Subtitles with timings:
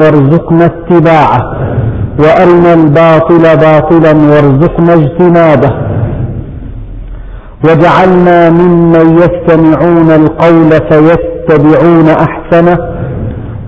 [0.00, 1.40] وارزقنا اتباعه
[2.18, 5.70] وأرنا الباطل باطلا وارزقنا اجتنابه.
[7.64, 12.78] واجعلنا ممن يستمعون القول فيتبعون أحسنه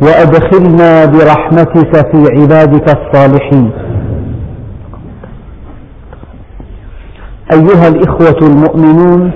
[0.03, 3.71] وأدخلنا برحمتك في عبادك الصالحين.
[7.53, 9.31] أيها الإخوة المؤمنون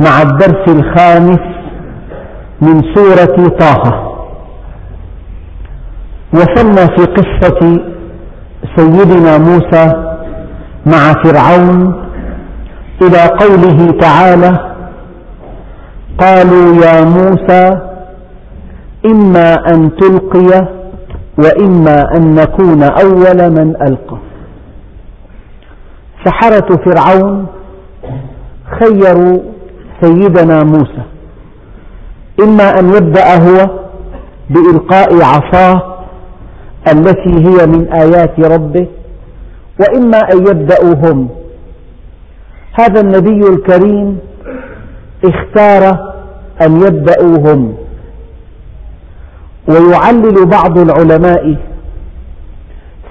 [0.00, 1.40] مع الدرس الخامس
[2.60, 4.11] من سورة طه
[6.34, 7.80] وصلنا في قصة
[8.76, 9.92] سيدنا موسى
[10.86, 12.02] مع فرعون
[13.02, 14.72] إلى قوله تعالى
[16.18, 17.78] قالوا يا موسى
[19.06, 20.68] إما أن تلقي
[21.38, 24.18] وإما أن نكون أول من ألقى.
[26.24, 27.46] سحرة فرعون
[28.80, 29.38] خيروا
[30.00, 31.02] سيدنا موسى
[32.42, 33.70] إما أن يبدأ هو
[34.50, 35.91] بإلقاء عصاه
[36.88, 38.86] التي هي من آيات ربه
[39.80, 41.28] وإما أن يبدأوا هم
[42.72, 44.18] هذا النبي الكريم
[45.24, 46.12] اختار
[46.62, 47.74] أن يبدأوا هم
[49.68, 51.56] ويعلل بعض العلماء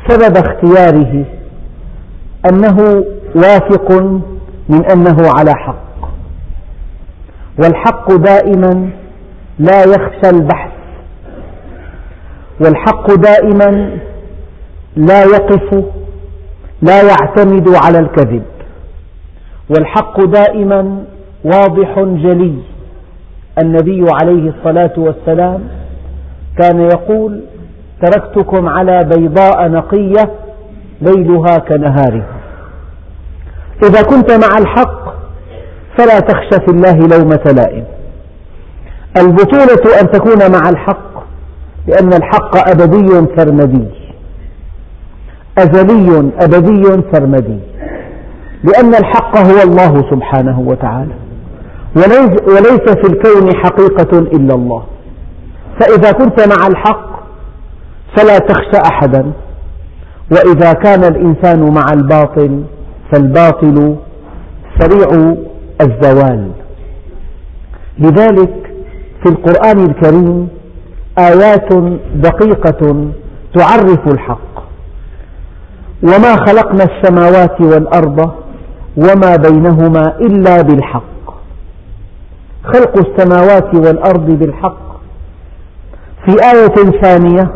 [0.07, 1.25] سبب اختياره
[2.49, 3.03] أنه
[3.35, 3.91] واثق
[4.69, 5.91] من أنه على حق.
[7.59, 8.89] والحق دائما
[9.59, 10.70] لا يخشى البحث
[12.65, 13.97] والحق دائما
[14.95, 15.83] لا يقف
[16.81, 18.43] لا يعتمد على الكذب.
[19.69, 21.03] والحق دائما
[21.43, 22.55] واضح جلي.
[23.63, 25.61] النبي عليه الصلاة والسلام
[26.59, 27.43] كان يقول
[28.01, 30.31] تركتكم على بيضاء نقية
[31.01, 32.37] ليلها كنهارها.
[33.83, 35.13] إذا كنت مع الحق
[35.97, 37.83] فلا تخشى في الله لومة لائم.
[39.17, 41.10] البطولة أن تكون مع الحق
[41.87, 43.85] لأن الحق أبدي سرمدي
[45.57, 46.83] أزلي أبدي
[47.13, 47.59] سرمدي
[48.63, 51.13] لأن الحق هو الله سبحانه وتعالى.
[52.47, 54.83] وليس في الكون حقيقة إلا الله.
[55.79, 57.09] فإذا كنت مع الحق
[58.17, 59.31] فلا تخشى أحدا.
[60.31, 62.63] وإذا كان الإنسان مع الباطل
[63.11, 63.95] فالباطل
[64.79, 65.35] سريع
[65.81, 66.51] الزوال.
[67.99, 68.53] لذلك
[69.23, 70.47] في القرآن الكريم
[71.19, 71.73] آيات
[72.15, 73.11] دقيقة
[73.55, 74.51] تعرف الحق.
[76.03, 78.31] وما خلقنا السماوات والأرض
[78.97, 81.01] وما بينهما إلا بالحق.
[82.63, 84.91] خلق السماوات والأرض بالحق.
[86.25, 87.51] في آية ثانية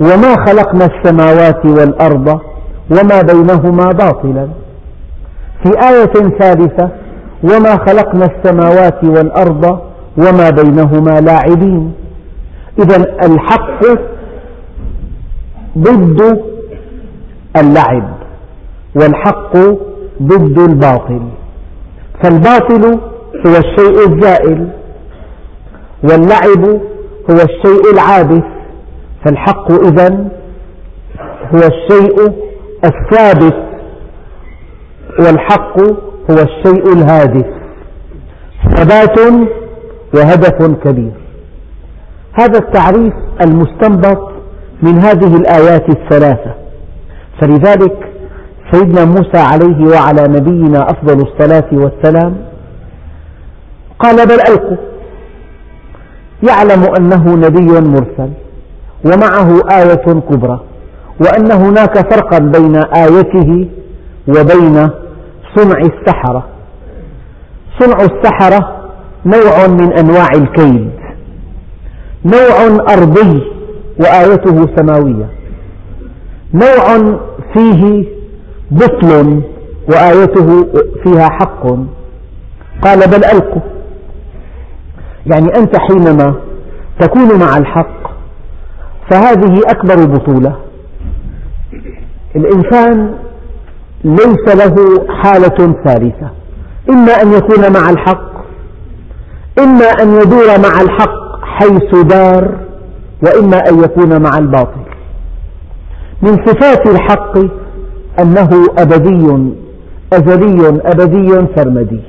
[0.00, 2.40] وما خلقنا السماوات والأرض
[2.90, 4.48] وما بينهما باطلا.
[5.64, 6.90] في آية ثالثة
[7.44, 9.80] وما خلقنا السماوات والأرض
[10.18, 11.92] وما بينهما لاعبين.
[12.78, 13.80] إذا الحق
[15.78, 16.42] ضد
[17.60, 18.16] اللعب
[18.94, 19.56] والحق
[20.22, 21.22] ضد الباطل.
[22.22, 23.00] فالباطل
[23.46, 24.68] هو الشيء الزائل
[26.02, 26.80] واللعب
[27.30, 28.44] هو الشيء العابث.
[29.24, 30.28] فالحق إذا
[31.54, 32.32] هو الشيء
[32.84, 33.66] الثابت
[35.18, 35.80] والحق
[36.30, 37.46] هو الشيء الهادف.
[38.76, 39.18] ثبات
[40.14, 41.25] وهدف كبير.
[42.40, 44.32] هذا التعريف المستنبط
[44.82, 46.54] من هذه الآيات الثلاثة.
[47.40, 48.12] فلذلك
[48.70, 52.36] سيدنا موسى عليه وعلى نبينا أفضل الصلاة والسلام
[53.98, 54.76] قال بل ألقوا.
[56.48, 58.30] يعلم أنه نبي مرسل
[59.04, 60.60] ومعه آية كبرى
[61.20, 63.68] وأن هناك فرقا بين آيته
[64.28, 64.88] وبين
[65.56, 66.46] صنع السحرة.
[67.78, 68.76] صنع السحرة
[69.26, 70.90] نوع من أنواع الكيد.
[72.24, 73.42] نوع أرضي
[74.00, 75.28] وآيته سماوية.
[76.54, 77.18] نوع
[77.54, 78.04] فيه
[78.70, 79.42] بطل
[79.88, 80.66] وآيته
[81.04, 81.66] فيها حق.
[82.82, 83.62] قال بل ألقوا.
[85.26, 86.34] يعني أنت حينما
[87.00, 88.10] تكون مع الحق
[89.10, 90.56] فهذه أكبر بطولة.
[92.36, 93.14] الإنسان
[94.04, 96.30] ليس له حالة ثالثة.
[96.90, 98.36] إما أن يكون مع الحق
[99.58, 101.25] إما أن يدور مع الحق.
[101.60, 102.58] حيث دار
[103.22, 104.86] وإما أن يكون مع الباطل.
[106.22, 107.38] من صفات الحق
[108.20, 109.52] أنه أبدي
[110.12, 112.00] أزلي أبدي سرمدي.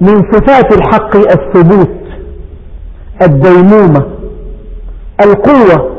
[0.00, 2.00] من صفات الحق الثبوت
[3.22, 4.06] الديمومة
[5.24, 5.90] القوة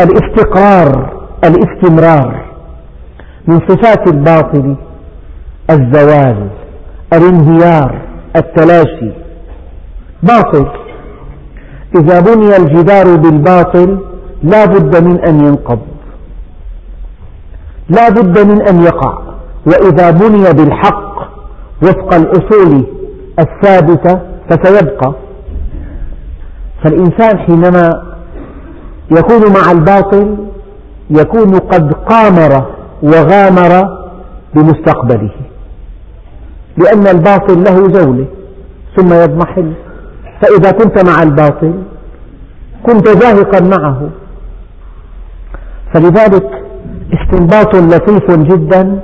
[0.00, 1.12] الاستقرار
[1.44, 2.44] الاستمرار.
[3.46, 4.76] من صفات الباطل
[5.70, 6.48] الزوال
[7.12, 8.02] الانهيار
[8.36, 9.10] التلاشي.
[10.22, 10.83] باطل.
[12.00, 13.98] إذا بني الجدار بالباطل
[14.42, 15.78] لا بد من أن ينقض.
[17.88, 19.18] لا بد من أن يقع.
[19.66, 21.14] وإذا بني بالحق
[21.82, 22.86] وفق الأصول
[23.38, 24.20] الثابتة
[24.50, 25.14] فسيبقى.
[26.84, 28.02] فالإنسان حينما
[29.10, 30.36] يكون مع الباطل
[31.10, 32.66] يكون قد قامر
[33.02, 33.98] وغامر
[34.54, 35.30] بمستقبله
[36.76, 38.26] لأن الباطل له جولة
[38.96, 39.72] ثم يضمحل.
[40.44, 41.74] فإذا كنت مع الباطل
[42.86, 44.10] كنت زاهقا معه.
[45.94, 46.62] فلذلك
[47.14, 49.00] استنباط لطيف جدا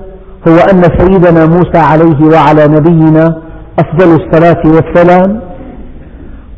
[0.49, 3.43] هو أن سيدنا موسى عليه وعلى نبينا
[3.79, 5.41] أفضل الصلاة والسلام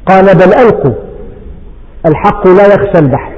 [0.06, 0.94] قال بل ألقوا
[2.06, 3.32] الحق لا يخشى البحث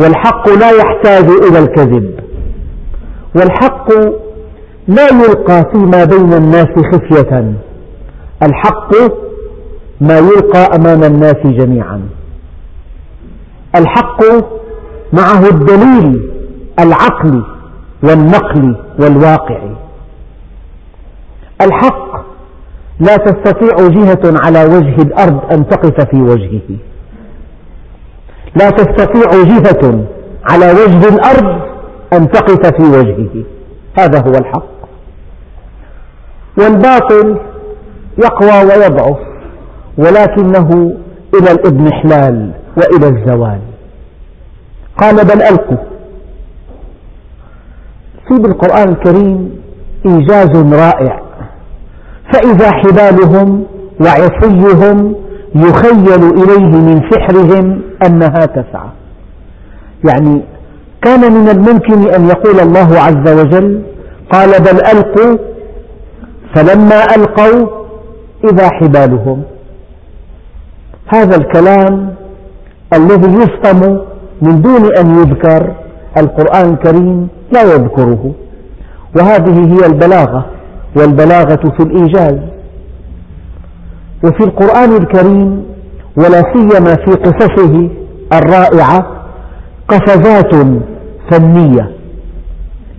[0.00, 2.20] والحق لا يحتاج إلى الكذب
[3.34, 3.88] والحق
[4.88, 7.54] لا يلقى فيما بين الناس خفية
[8.42, 8.90] الحق
[10.00, 12.08] ما يلقى أمام الناس جميعا.
[13.76, 14.22] الحق
[15.12, 16.30] معه الدليل
[16.80, 17.42] العقلي
[18.02, 19.76] والنقلي والواقعي
[21.60, 22.26] الحق
[23.00, 26.78] لا تستطيع جهة على وجه الأرض أن تقف في وجهه.
[28.56, 30.04] لا تستطيع جهة
[30.50, 31.60] على وجه الأرض
[32.12, 33.44] أن تقف في وجهه.
[33.98, 34.76] هذا هو الحق.
[36.58, 37.36] والباطل
[38.18, 39.35] يقوى ويضعف.
[39.98, 40.92] ولكنه
[41.34, 43.60] إلى الإضمحلال وإلى الزوال.
[45.00, 45.76] قال بل ألقوا.
[48.28, 49.60] في بالقرآن الكريم
[50.06, 51.22] إيجاز رائع.
[52.32, 53.64] فإذا حبالهم
[54.00, 55.14] وعصيهم
[55.54, 58.88] يخيل إليه من سحرهم أنها تسعى.
[60.10, 60.42] يعني
[61.02, 63.82] كان من الممكن أن يقول الله عز وجل
[64.32, 65.38] قال بل ألقوا
[66.54, 67.68] فلما ألقوا
[68.44, 69.42] إذا حبالهم.
[71.06, 72.14] هذا الكلام
[72.94, 74.00] الذي يفهم
[74.42, 75.74] من دون أن يذكر
[76.18, 78.32] القرآن الكريم لا يذكره.
[79.16, 80.46] وهذه هي البلاغة
[80.96, 82.38] والبلاغة في الإيجاز
[84.24, 85.64] وفي القرآن الكريم
[86.16, 87.88] ولا سيما في قصصه
[88.32, 89.06] الرائعة
[89.88, 90.54] قفزات
[91.30, 91.90] فنية.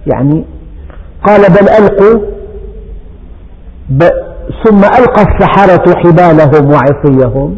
[0.07, 0.45] يعني
[1.27, 2.21] قال بل ألقوا
[4.63, 7.57] ثم ألقى السحرة حبالهم وعصيهم.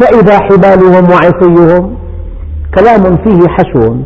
[0.00, 1.96] فإذا حبالهم وعصيهم
[2.74, 3.96] كلام فيه حشو.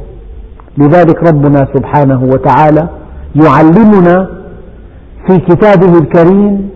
[0.79, 2.89] لذلك ربنا سبحانه وتعالى
[3.35, 4.29] يعلمنا
[5.27, 6.71] في كتابه الكريم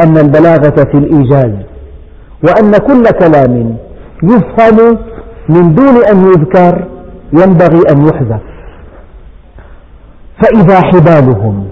[0.00, 1.52] أن البلاغة في الإيجاز
[2.44, 3.76] وأن كل كلام
[4.22, 4.98] يفهم
[5.48, 6.88] من دون أن يذكر
[7.32, 8.42] ينبغي أن يحذف.
[10.42, 11.68] فإذا حبالهم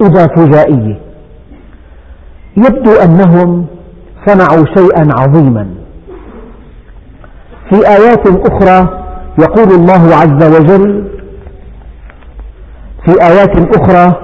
[0.00, 1.00] إذا فجائية
[2.56, 3.66] يبدو أنهم
[4.26, 5.79] صنعوا شيئا عظيما.
[7.70, 8.88] في آيات أخرى
[9.38, 11.04] يقول الله عز وجل
[13.04, 14.14] في آيات أخرى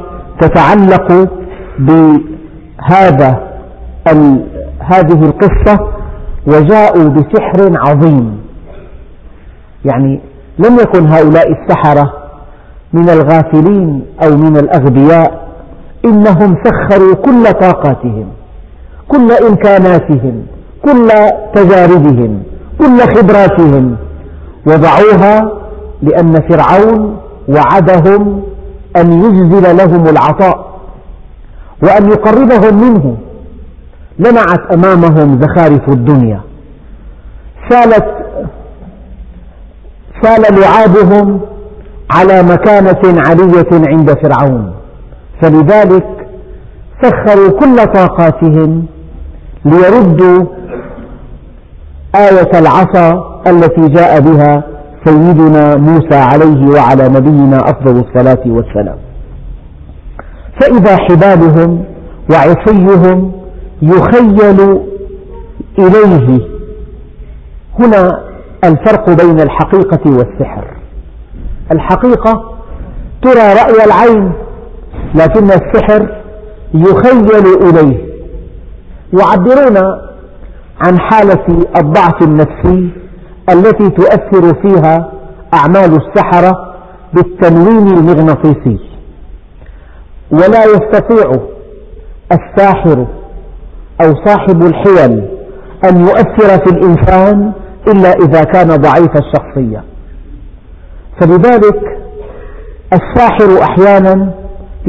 [0.41, 1.29] تتعلق
[1.79, 3.47] بهذا
[4.81, 5.89] هذه القصة
[6.47, 8.41] وجاءوا بسحر عظيم.
[9.85, 10.21] يعني
[10.59, 12.13] لم يكن هؤلاء السحرة
[12.93, 15.47] من الغافلين أو من الأغبياء
[16.05, 18.29] إنهم سخروا كل طاقاتهم
[19.09, 20.47] كل إمكاناتهم
[20.85, 21.09] كل
[21.55, 22.43] تجاربهم.
[22.79, 23.97] كل خبراتهم
[24.67, 25.53] وضعوها
[26.03, 27.17] لأن فرعون
[27.49, 28.43] وعدهم
[28.97, 30.81] أن يجزل لهم العطاء
[31.83, 33.17] وأن يقربهم منه.
[34.19, 36.41] لمعت أمامهم زخارف الدنيا.
[37.69, 38.07] سالت
[40.23, 41.41] سال لعابهم
[42.13, 44.75] على مكانة علية عند فرعون.
[45.43, 46.07] فلذلك
[47.03, 48.87] سخروا كل طاقاتهم
[49.65, 50.45] ليردوا
[52.17, 54.65] آية العصا التي جاء بها
[55.05, 58.97] سيدنا موسى عليه وعلى نبينا أفضل الصلاة والسلام.
[60.61, 61.85] فإذا حبالهم
[62.31, 63.33] وعصيهم
[63.83, 64.81] يخيل
[65.79, 66.41] إليه.
[67.81, 68.21] هنا
[68.65, 70.77] الفرق بين الحقيقة والسحر.
[71.73, 72.57] الحقيقة
[73.23, 74.33] ترى رأي العين
[75.15, 76.17] لكن السحر
[76.75, 78.07] يخيل إليه.
[79.21, 80.06] يعبرون
[80.81, 82.91] عن حالة الضعف النفسي
[83.53, 85.13] التي تؤثر فيها
[85.55, 86.75] أعمال السحرة
[87.15, 88.79] بالتنويم المغناطيسي.
[90.31, 91.33] ولا يستطيع
[92.33, 93.07] الساحر
[94.05, 95.29] أو صاحب الحيل
[95.91, 97.53] أن يؤثر في الإنسان
[97.89, 99.85] إلا إذا كان ضعيف الشخصية.
[101.21, 101.81] فلذلك
[102.93, 104.31] الساحر أحيانا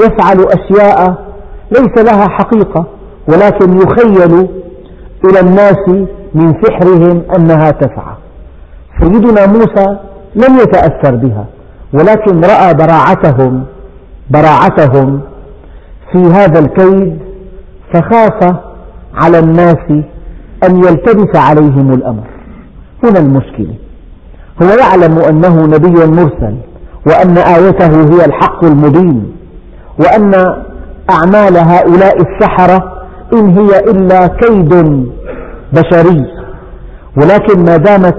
[0.01, 1.27] يفعل أشياء
[1.72, 2.86] ليس لها حقيقة
[3.27, 4.48] ولكن يخيل
[5.25, 8.15] إلى الناس من سحرهم أنها تسعى.
[9.00, 9.97] سيدنا موسى
[10.36, 11.45] لم يتأثر بها
[11.93, 13.63] ولكن رأى براعتهم
[14.29, 15.21] براعتهم
[16.12, 17.19] في هذا الكيد
[17.93, 18.55] فخاف
[19.13, 20.03] على الناس
[20.63, 22.24] أن يلتبس عليهم الأمر.
[23.03, 23.75] هنا المشكلة.
[24.62, 26.55] هو يعلم أنه نبي مرسل
[27.07, 29.31] وأن آيته هي الحق المبين
[30.00, 30.33] وأن
[31.09, 32.97] أعمال هؤلاء السحرة
[33.34, 34.69] إن هي إلا كيد
[35.74, 36.25] بشري.
[37.17, 38.17] ولكن ما دامت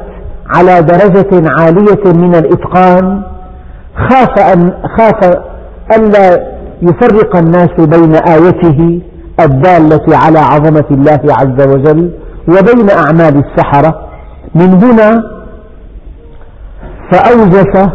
[0.57, 3.23] على درجة عالية من الإتقان
[4.11, 5.37] خاف أن خاف
[5.97, 6.49] ألا
[6.83, 9.00] يفرق الناس بين آيته
[9.41, 12.11] الدالة على عظمة الله عز وجل
[12.49, 14.09] وبين أعمال السحرة.
[14.55, 15.23] من هنا
[17.12, 17.88] فأوجس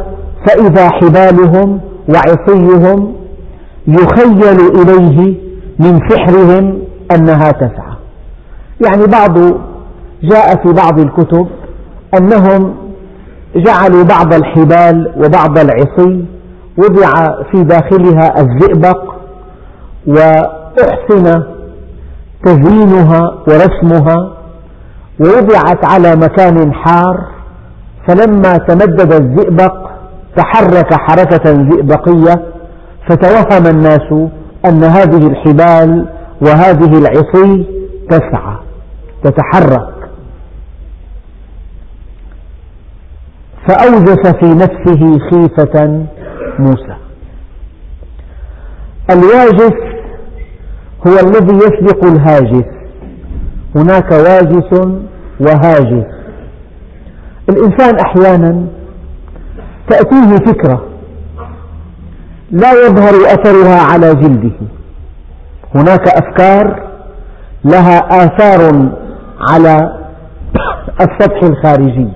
[0.47, 1.79] فإذا حبالهم
[2.09, 3.13] وعصيهم
[3.87, 5.35] يخيل إليه
[5.79, 6.82] من سحرهم
[7.15, 7.93] أنها تسعى.
[8.85, 9.37] يعني بعض
[10.23, 11.47] جاء في بعض الكتب
[12.17, 12.75] أنهم
[13.55, 16.25] جعلوا بعض الحبال وبعض العصي
[16.77, 17.11] وضع
[17.51, 19.13] في داخلها الزئبق
[20.07, 21.43] وأحسن
[22.45, 24.33] تزيينها ورسمها
[25.19, 27.27] ووضعت على مكان حار
[28.07, 29.73] فلما تمدد الزئبق
[30.35, 32.43] تحرك حركة زئبقية
[33.09, 34.29] فتوهم الناس
[34.65, 36.05] أن هذه الحبال
[36.45, 37.65] وهذه العصي
[38.09, 38.57] تسعى
[39.23, 39.93] تتحرك.
[43.67, 46.05] فأوجس في نفسه خيفة
[46.59, 46.95] موسى.
[49.11, 49.73] الواجس
[51.07, 52.69] هو الذي يسبق الهاجس.
[53.75, 54.97] هناك واجس
[55.39, 56.05] وهاجس.
[57.49, 58.67] الإنسان أحيانا
[59.89, 60.85] تأتيه فكرة
[62.51, 64.72] لا يظهر أثرها على جلده.
[65.75, 66.89] هناك أفكار
[67.65, 68.89] لها آثار
[69.49, 69.99] على
[71.01, 72.07] السطح الخارجي.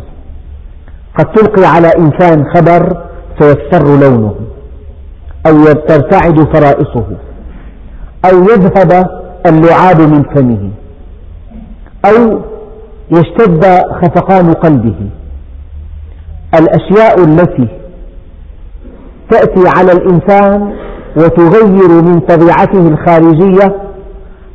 [1.18, 3.04] قد تلقي على إنسان خبر
[3.40, 4.36] فيصفر لونه
[5.48, 7.06] أو ترتعد فرائصه
[8.26, 9.10] أو يذهب
[9.46, 10.70] اللعاب من فمه
[12.06, 12.42] أو
[13.12, 13.66] يشتد
[14.02, 15.10] خفقان قلبه.
[16.60, 17.68] الأشياء التي
[19.30, 20.74] تأتي على الإنسان
[21.18, 23.76] وتغير من طبيعته الخارجية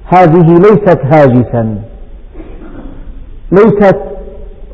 [0.07, 1.79] هذه ليست هاجسا.
[3.53, 3.99] ليست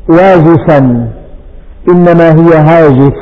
[0.09, 1.09] واجسا
[1.91, 3.19] إنما هي هاجس.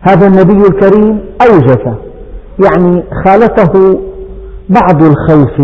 [0.00, 1.96] هذا النبي الكريم أوجس
[2.64, 4.00] يعني خالته
[4.68, 5.60] بعض الخوف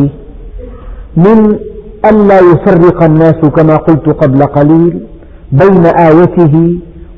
[1.17, 1.59] من
[2.05, 5.07] ألا يفرق الناس كما قلت قبل قليل
[5.53, 6.71] بين آيته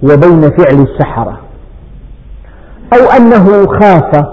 [0.03, 1.46] وبين فعل السحرة.
[2.93, 4.27] أو أنه خاف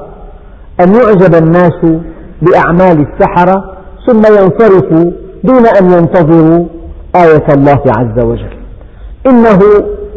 [0.80, 2.02] أن يعجب الناس
[2.42, 3.76] بأعمال السحرة
[4.08, 5.12] ثم ينصرفوا
[5.44, 6.68] دون أن ينتظروا
[7.16, 8.58] آية الله عز وجل.
[9.28, 9.60] إنه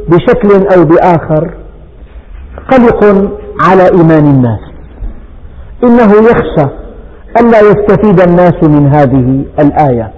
[0.08, 1.54] بشكل أو بآخر
[2.70, 3.04] قلق
[3.60, 4.60] على إيمان الناس.
[5.84, 6.70] إنه يخشى
[7.40, 10.12] ألا يستفيد الناس من هذه الآية.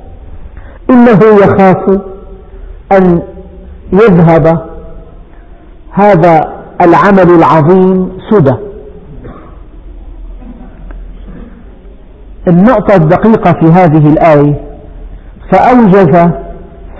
[0.90, 2.00] إنه يخاف
[2.92, 3.22] أن
[3.92, 4.68] يذهب
[5.92, 8.54] هذا العمل العظيم سدى.
[12.48, 14.60] النقطة الدقيقة في هذه الآية
[15.52, 16.16] فأوجز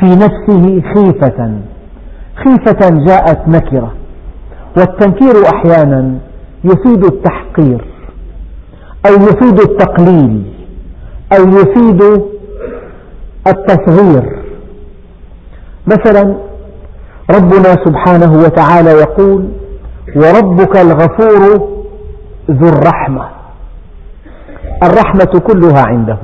[0.01, 1.59] في نفسه خيفة.
[2.45, 3.93] خيفة جاءت نكرة
[4.77, 6.19] والتنكير أحيانا
[6.65, 7.85] يفيد التحقير
[9.07, 10.43] أو يفيد التقليل
[11.39, 12.03] أو يفيد
[13.47, 14.43] التصغير
[15.87, 16.37] مثلا
[17.31, 19.49] ربنا سبحانه وتعالى يقول
[20.17, 21.69] وربك الغفور
[22.51, 23.29] ذو الرحمة.
[24.83, 26.19] الرحمة كلها عنده.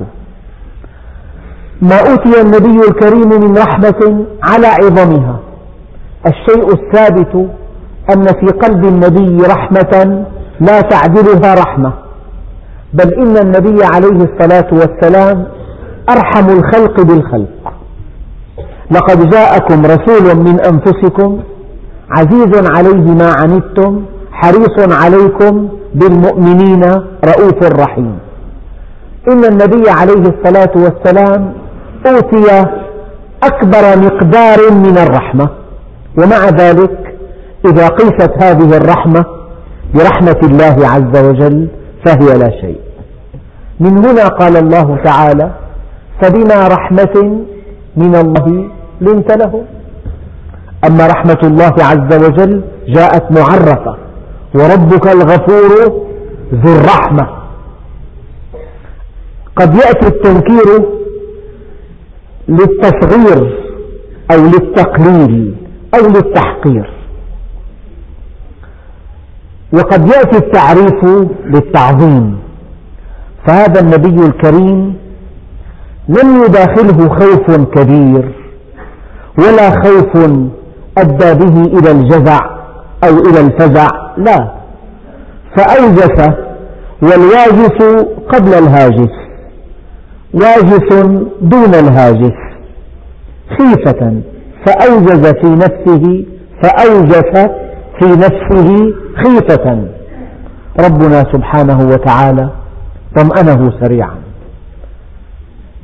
[1.81, 5.39] ما أوتي النبي الكريم من رحمة على عظمها.
[6.27, 7.49] الشيء الثابت
[8.15, 10.25] أن في قلب النبي رحمة
[10.59, 11.93] لا تعدلها رحمة.
[12.93, 15.47] بل إن النبي عليه الصلاة والسلام
[16.09, 17.73] أرحم الخلق بالخلق.
[18.91, 21.39] لقد جاءكم رسول من أنفسكم
[22.09, 26.83] عزيز عليه ما عنتم حريص عليكم بالمؤمنين
[27.25, 28.17] رؤوف رحيم.
[29.31, 31.53] إن النبي عليه الصلاة والسلام
[32.07, 32.65] أوتي
[33.43, 35.49] أكبر مقدار من الرحمة.
[36.17, 37.15] ومع ذلك
[37.65, 39.25] إذا قيست هذه الرحمة
[39.95, 41.67] برحمة الله عز وجل
[42.05, 42.79] فهي لا شيء.
[43.79, 45.51] من هنا قال الله تعالى
[46.21, 47.45] فبما رحمة
[47.97, 48.69] من الله
[49.01, 49.63] لنت له
[50.83, 53.97] أما رحمة الله عز وجل جاءت معرفة.
[54.55, 56.03] وربك الغفور
[56.53, 57.27] ذو الرحمة.
[59.55, 60.85] قد يأتي التنكير
[62.47, 63.59] للتصغير
[64.31, 65.55] أو للتقليل
[65.93, 66.89] أو للتحقير.
[69.73, 72.39] وقد يأتي التعريف للتعظيم.
[73.47, 74.97] فهذا النبي الكريم
[76.09, 78.35] لم يداخله خوف كبير
[79.37, 80.29] ولا خوف
[80.97, 82.39] أدى به إلى الجزع
[83.03, 83.87] أو إلى الفزع
[84.17, 84.51] لا.
[85.57, 86.35] فأوجس
[87.01, 89.15] والواجس قبل الهاجس
[90.33, 90.93] واجس
[91.41, 92.37] دون الهاجس.
[93.57, 94.21] خيفة
[94.65, 96.25] فأوجز في نفسه
[96.63, 97.49] فأوجس
[97.99, 99.87] في نفسه خيفة.
[100.79, 102.49] ربنا سبحانه وتعالى
[103.15, 104.15] طمأنه سريعا.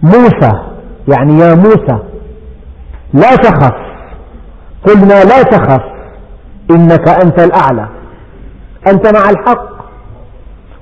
[0.04, 0.52] موسى
[1.08, 1.98] يعني يا موسى
[3.14, 3.91] لا تخف.
[4.88, 5.84] قلنا لا تخف
[6.72, 7.88] إنك أنت الأعلى
[8.88, 9.72] أنت مع الحق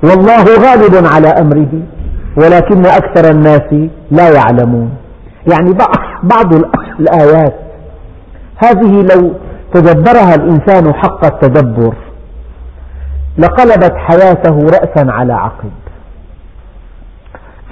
[0.04, 1.72] والله غالب على أمره
[2.38, 4.92] ولكن أكثر الناس لا يعلمون.
[5.52, 5.78] يعني
[6.24, 6.54] بعض
[7.00, 7.56] الآيات
[8.58, 9.34] هذه لو
[9.74, 11.96] تدبرها الإنسان حق التدبر
[13.38, 15.72] لقلبت حياته رأسا على عقب.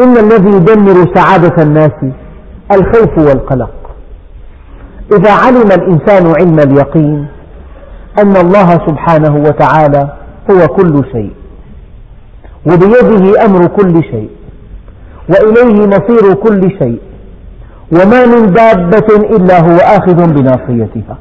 [0.01, 2.05] إن الذي يدمر سعادة الناس
[2.71, 3.76] الخوف والقلق.
[5.11, 7.27] إذا علم الإنسان علم اليقين
[8.21, 10.13] أن الله سبحانه وتعالى
[10.51, 11.31] هو كل شيء
[12.65, 14.29] وبيده أمر كل شيء
[15.29, 17.01] وإليه مصير كل شيء
[17.91, 21.17] وما من دابة إلا هو آخذ بناصيتها.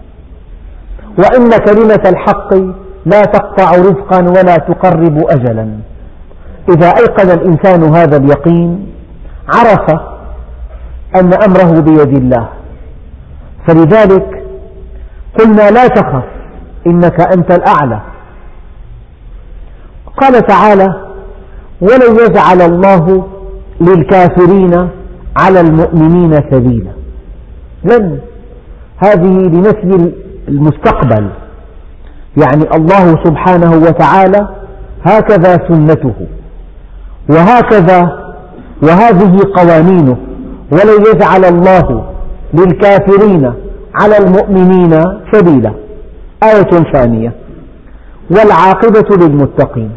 [1.19, 2.55] وإن كلمة الحق
[3.07, 5.78] لا تقطع رزقا ولا تقرب أجلا.
[6.69, 8.87] إذا أيقن الإنسان هذا اليقين
[9.54, 9.91] عرف
[11.17, 12.49] أن أمره بيد الله.
[13.67, 14.45] فلذلك
[15.39, 16.25] قلنا لا تخف
[16.87, 18.00] إنك أنت الأعلى.
[20.17, 20.95] قال تعالى
[21.81, 23.26] ولن يجعل الله
[23.81, 24.89] للكافرين
[25.37, 26.91] على المؤمنين سبيلا.
[27.85, 28.19] لن
[28.99, 30.13] هذه لنفي
[30.49, 31.31] المستقبل.
[32.37, 34.49] يعني الله سبحانه وتعالى
[35.05, 36.15] هكذا سنته
[37.31, 38.26] وهكذا
[38.83, 40.17] وهذه قوانينه.
[40.73, 42.16] ولن يجعل الله
[42.54, 43.52] للكافرين
[43.95, 44.91] على المؤمنين
[45.32, 45.73] سبيلا.
[46.43, 47.32] آية ثانية.
[48.30, 49.91] والعاقبة للمتقين.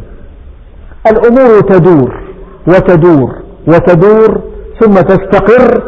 [1.06, 2.20] الأمور تدور
[2.68, 3.34] وتدور
[3.66, 4.40] وتدور
[4.80, 5.82] ثم تستقر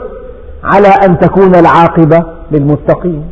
[0.65, 3.25] على أن تكون العاقبة للمتقين.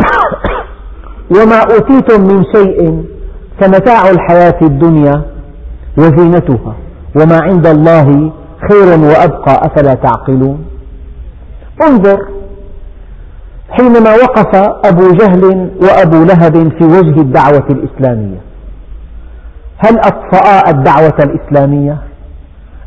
[1.36, 3.04] وما أوتيتم من شيء
[3.60, 5.22] فمتاع الحياة الدنيا
[5.98, 6.76] وزينتها.
[7.16, 8.32] وما عند الله
[8.70, 10.64] خير وأبقى أفلا تعقلون؟
[11.82, 12.18] انظر
[13.70, 18.40] حينما وقف أبو جهل وأبو لهب في وجه الدعوة الإسلامية
[19.78, 21.98] هل أطفأا الدعوة الإسلامية؟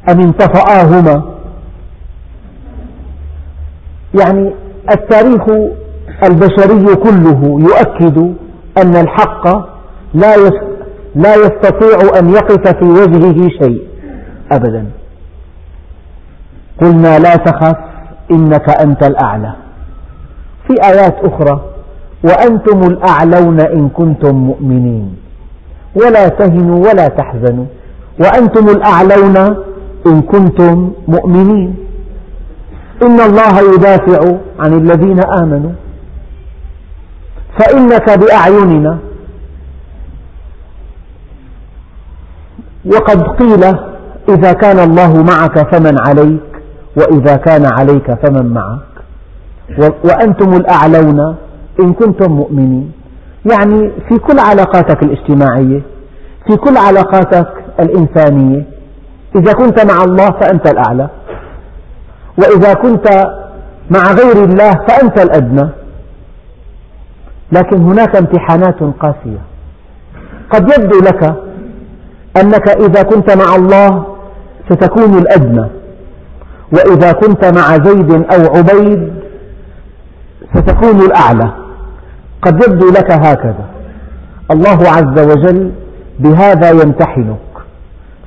[0.10, 1.24] أم انطفآهما
[4.20, 4.54] يعني
[4.92, 5.42] التاريخ
[6.24, 8.18] البشري كله يؤكد
[8.78, 9.48] أن الحق
[10.14, 10.36] لا
[11.16, 13.82] لا يستطيع أن يقف في وجهه شيء
[14.52, 14.86] أبدا.
[16.82, 17.76] قلنا لا تخف
[18.32, 19.54] إنك أنت الأعلى.
[20.68, 21.62] في آيات أخرى
[22.24, 25.16] وأنتم الأعلون إن كنتم مؤمنين.
[25.96, 27.66] ولا تهنوا ولا تحزنوا.
[28.20, 29.38] وأنتم الأعلون
[30.08, 31.76] إن كنتم مؤمنين.
[33.04, 35.72] إن الله يدافع عن الذين آمنوا.
[37.60, 38.98] فإنك بأعيننا.
[42.86, 43.64] وقد قيل
[44.30, 46.51] إذا كان الله معك فمن عليك.
[46.98, 48.82] وإذا كان عليك فمن معك.
[50.04, 51.36] وأنتم الأعلون
[51.80, 52.92] إن كنتم مؤمنين.
[53.52, 55.82] يعني في كل علاقاتك الاجتماعية
[56.48, 57.48] في كل علاقاتك
[57.80, 58.64] الإنسانية
[59.36, 61.10] إذا كنت مع الله فأنت الأعلى.
[62.38, 63.08] وإذا كنت
[63.92, 65.70] مع غير الله فأنت الأدنى.
[67.52, 69.42] لكن هناك امتحانات قاسية.
[70.50, 71.36] قد يبدو لك
[72.38, 74.06] أنك إذا كنت مع الله
[74.70, 75.81] ستكون الأدنى.
[76.74, 79.14] وإذا كنت مع زيد أو عبيد
[80.56, 81.52] ستكون الأعلى.
[82.42, 83.66] قد يبدو لك هكذا.
[84.52, 85.72] الله عز وجل
[86.20, 87.38] بهذا يمتحنك.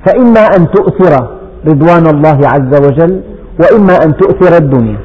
[0.05, 3.21] فإما أن تؤثر رضوان الله عز وجل
[3.59, 4.99] وإما أن تؤثر الدنيا.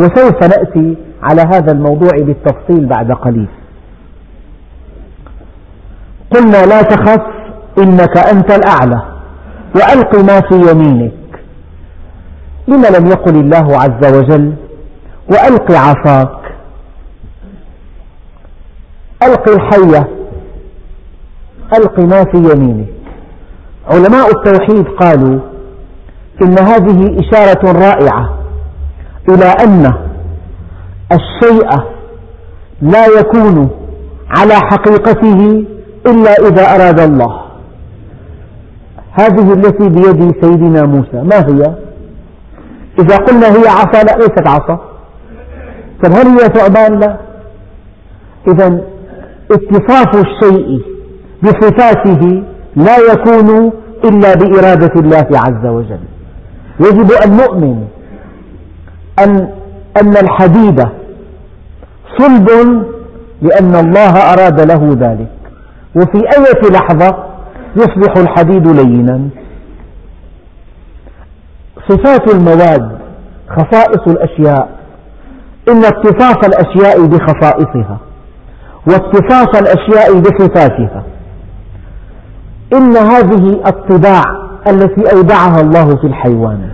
[0.00, 3.48] وسوف نأتي على هذا الموضوع بالتفصيل بعد قليل.
[6.30, 7.22] قلنا لا تخف
[7.78, 9.02] إنك أنت الأعلى.
[9.74, 11.21] وألق ما في يمينك.
[12.68, 14.54] لما لم يقل الله عز وجل
[15.30, 16.38] وألق عصاك.
[19.22, 20.08] ألق الحية.
[21.76, 22.88] ألق ما في يمينك.
[23.90, 25.40] علماء التوحيد قالوا
[26.42, 28.38] إن هذه إشارة رائعة
[29.28, 29.92] إلى أن
[31.12, 31.68] الشيء
[32.82, 33.70] لا يكون
[34.38, 35.64] على حقيقته
[36.06, 37.42] إلا إذا أراد الله.
[39.12, 41.22] هذه التي بيد سيدنا موسى.
[41.22, 41.74] ما هي؟
[42.98, 44.80] إذا قلنا هي عصا لا ليست عصا.
[46.02, 47.16] طيب هل هي ثعبان؟ لا.
[48.48, 48.80] إذا
[49.50, 50.80] اتصاف الشيء
[51.42, 52.42] بصفاته
[52.76, 53.72] لا يكون
[54.04, 56.00] إلا بإرادة الله عز وجل.
[56.80, 57.84] يجب أن نؤمن
[59.18, 59.48] أن
[60.02, 60.84] أن الحديد
[62.18, 62.48] صلب
[63.42, 65.32] لأن الله أراد له ذلك.
[65.96, 67.24] وفي أية لحظة
[67.76, 69.28] يصبح الحديد لينا.
[71.88, 72.98] صفات المواد
[73.48, 74.68] خصائص الأشياء.
[75.68, 77.98] إن اتصاف الأشياء بخصائصها
[78.86, 81.04] واتصاف الأشياء بصفاتها.
[82.74, 84.22] إن هذه الطباع
[84.68, 86.70] التي أودعها الله في الحيوان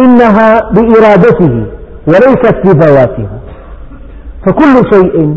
[0.00, 1.66] إنها بإرادته
[2.06, 3.40] وليست بذواتها
[4.46, 5.36] فكل شيء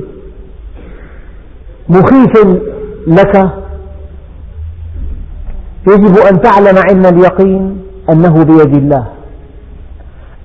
[1.90, 2.58] مخيف
[3.08, 3.50] لك.
[5.88, 9.08] يجب أن تعلم علم اليقين أنه بيد الله.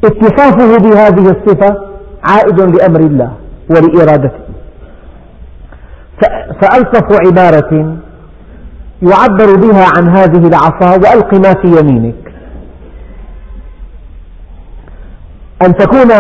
[0.04, 1.76] اتصافه بهذه الصفة
[2.24, 3.32] عائد لأمر الله
[3.70, 4.40] ولإرادته.
[6.62, 7.96] فألطف عبارة
[9.02, 12.32] يعبر بها عن هذه العصا وألق ما في يمينك.
[15.66, 16.10] أن تكون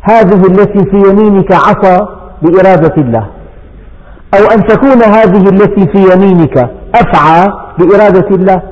[0.00, 2.08] هذه التي في يمينك عصا
[2.42, 3.26] بإرادة الله
[4.34, 8.62] أو أن تكون هذه التي في يمينك أفعى بإرادة الله.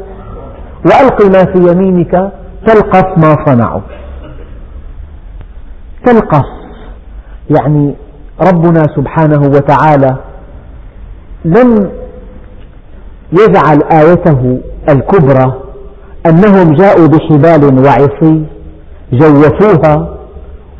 [0.87, 2.33] وألق ما في يمينك
[2.67, 3.81] تلقف ما صنعوا.
[6.07, 6.45] تلقف.
[7.51, 7.95] يعني
[8.41, 10.17] ربنا سبحانه وتعالى
[11.45, 11.91] لم
[13.33, 15.61] يجعل آيته الكبرى
[16.27, 18.45] أنهم جاءوا بحبال وعصي
[19.13, 20.09] جوفوها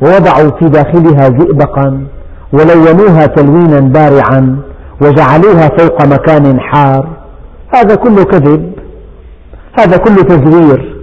[0.01, 2.07] ووضعوا في داخلها زئبقا
[2.53, 4.57] ولونوها تلوينا بارعا
[5.01, 7.07] وجعلوها فوق مكان حار.
[7.75, 8.74] هذا كله كذب.
[9.79, 10.95] هذا كله تزوير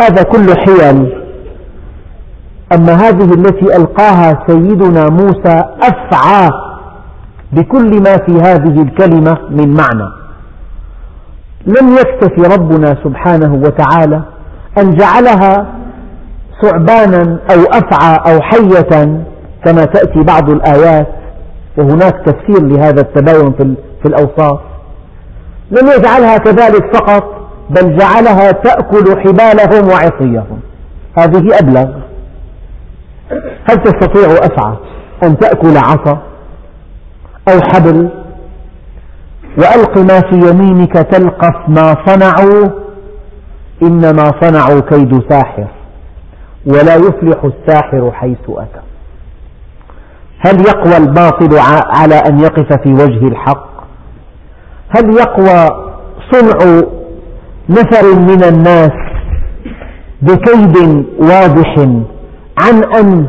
[0.00, 1.26] هذا كله حيل.
[2.72, 6.50] أما هذه التي ألقاها سيدنا موسى أفعى
[7.52, 10.10] بكل ما في هذه الكلمة من معنى.
[11.66, 14.22] لم يكتف ربنا سبحانه وتعالى
[14.78, 15.66] أن جعلها
[16.62, 19.22] ثعبانا أو أفعى أو حية
[19.64, 21.06] كما تأتي بعض الآيات
[21.78, 24.60] وهناك تفسير لهذا التباين في الأوصاف.
[25.70, 27.35] لم يجعلها كذلك فقط
[27.70, 30.60] بل جعلها تأكل حبالهم وعصيهم.
[31.18, 31.88] هذه أبلغ.
[33.70, 34.76] هل تستطيع أفعى
[35.24, 36.22] أن تأكل عصا
[37.48, 38.10] أو حبل؟
[39.58, 42.86] وألق ما في يمينك تلقف ما صنعوا.
[43.82, 45.66] إنما صنعوا كيد ساحر
[46.66, 48.80] ولا يفلح الساحر حيث أتى.
[50.38, 53.68] هل يقوى الباطل على أن يقف في وجه الحق؟
[54.88, 55.68] هل يقوى
[56.32, 56.82] صنع
[57.68, 58.92] نفر من الناس
[60.22, 61.78] بكيد واضح
[62.58, 63.26] عن أن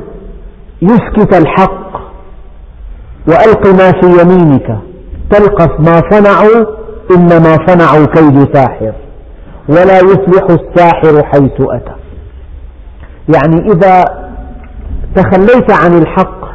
[0.81, 1.97] يسكت الحق
[3.27, 4.77] وألق ما في يمينك.
[5.31, 6.65] تلقف ما صنعوا
[7.15, 8.93] إنما صنعوا كيد ساحر.
[9.69, 11.95] ولا يفلح الساحر حيث أتى.
[13.35, 14.03] يعني إذا
[15.15, 16.45] تخليت عن الحق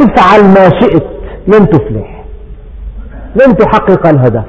[0.00, 1.06] افعل ما شئت
[1.46, 2.24] لن تفلح.
[3.36, 4.44] لن تحقق الهدف.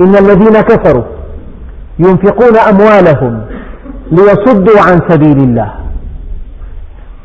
[0.00, 1.21] إن الذين كفروا
[1.98, 3.44] ينفقون أموالهم
[4.12, 5.74] ليصدوا عن سبيل الله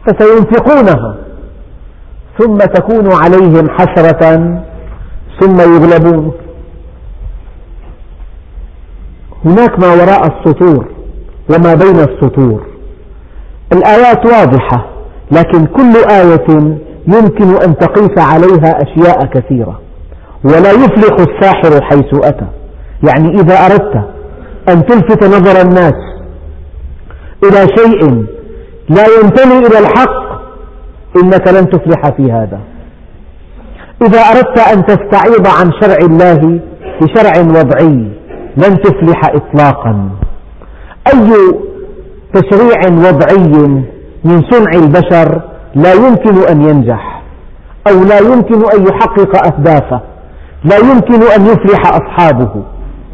[0.05, 1.17] فسينفقونها
[2.39, 4.61] ثم تكون عليهم حسرة
[5.39, 6.31] ثم يغلبون.
[9.45, 10.87] هناك ما وراء السطور
[11.49, 12.65] وما بين السطور.
[13.73, 14.89] الآيات واضحة
[15.31, 16.77] لكن كل آية
[17.07, 19.79] يمكن أن تقيس عليها أشياء كثيرة
[20.43, 22.47] ولا يفلح الساحر حيث أتى.
[23.07, 24.16] يعني إذا أردت
[24.69, 25.93] أن تلفت نظر الناس
[27.43, 28.25] إلى شيء
[28.89, 30.27] لا ينتمي إلى الحق
[31.23, 32.59] إنك لن تفلح في هذا.
[34.01, 36.59] إذا أردت أن تستعيض عن شرع الله
[37.01, 38.11] بشرع وضعي
[38.57, 40.09] لن تفلح إطلاقا.
[41.13, 41.31] أي
[42.33, 43.83] تشريع وضعي
[44.23, 45.41] من صنع البشر
[45.75, 47.21] لا يمكن أن ينجح
[47.87, 50.01] أو لا يمكن أن يحقق أهدافه
[50.63, 52.63] لا يمكن أن يفلح أصحابه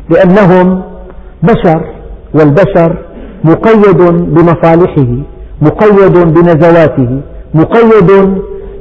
[0.10, 0.84] لأنهم
[1.44, 1.82] بشر
[2.34, 3.06] والبشر
[3.44, 3.98] مقيد
[4.36, 5.12] بمصالحه
[5.62, 7.22] مقيد بنزواته
[7.54, 8.10] مقيد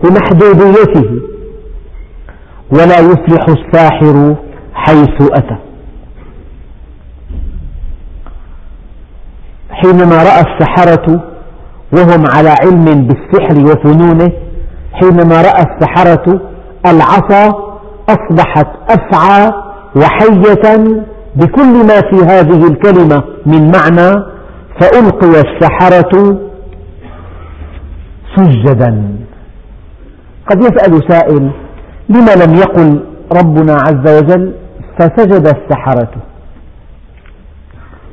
[0.03, 1.11] بمحدوديته.
[2.70, 4.37] ولا يفلح الساحر
[4.75, 5.57] حيث أتى.
[9.70, 11.07] حينما رأى السحرة
[11.92, 14.33] وهم على علم بالسحر وفنونه
[14.92, 16.40] حينما رأى السحرة
[16.87, 17.72] العصا
[18.09, 19.53] أصبحت أفعى
[19.96, 20.66] وحية
[21.37, 24.25] بكل ما في هذه الكلمة من معنى
[24.81, 26.38] فألقي السحرة
[28.37, 29.16] سجدا.
[30.51, 31.51] قد يسأل سائل
[32.09, 34.55] لما لم يقل ربنا عز وجل
[34.99, 36.12] فسجد السحرة؟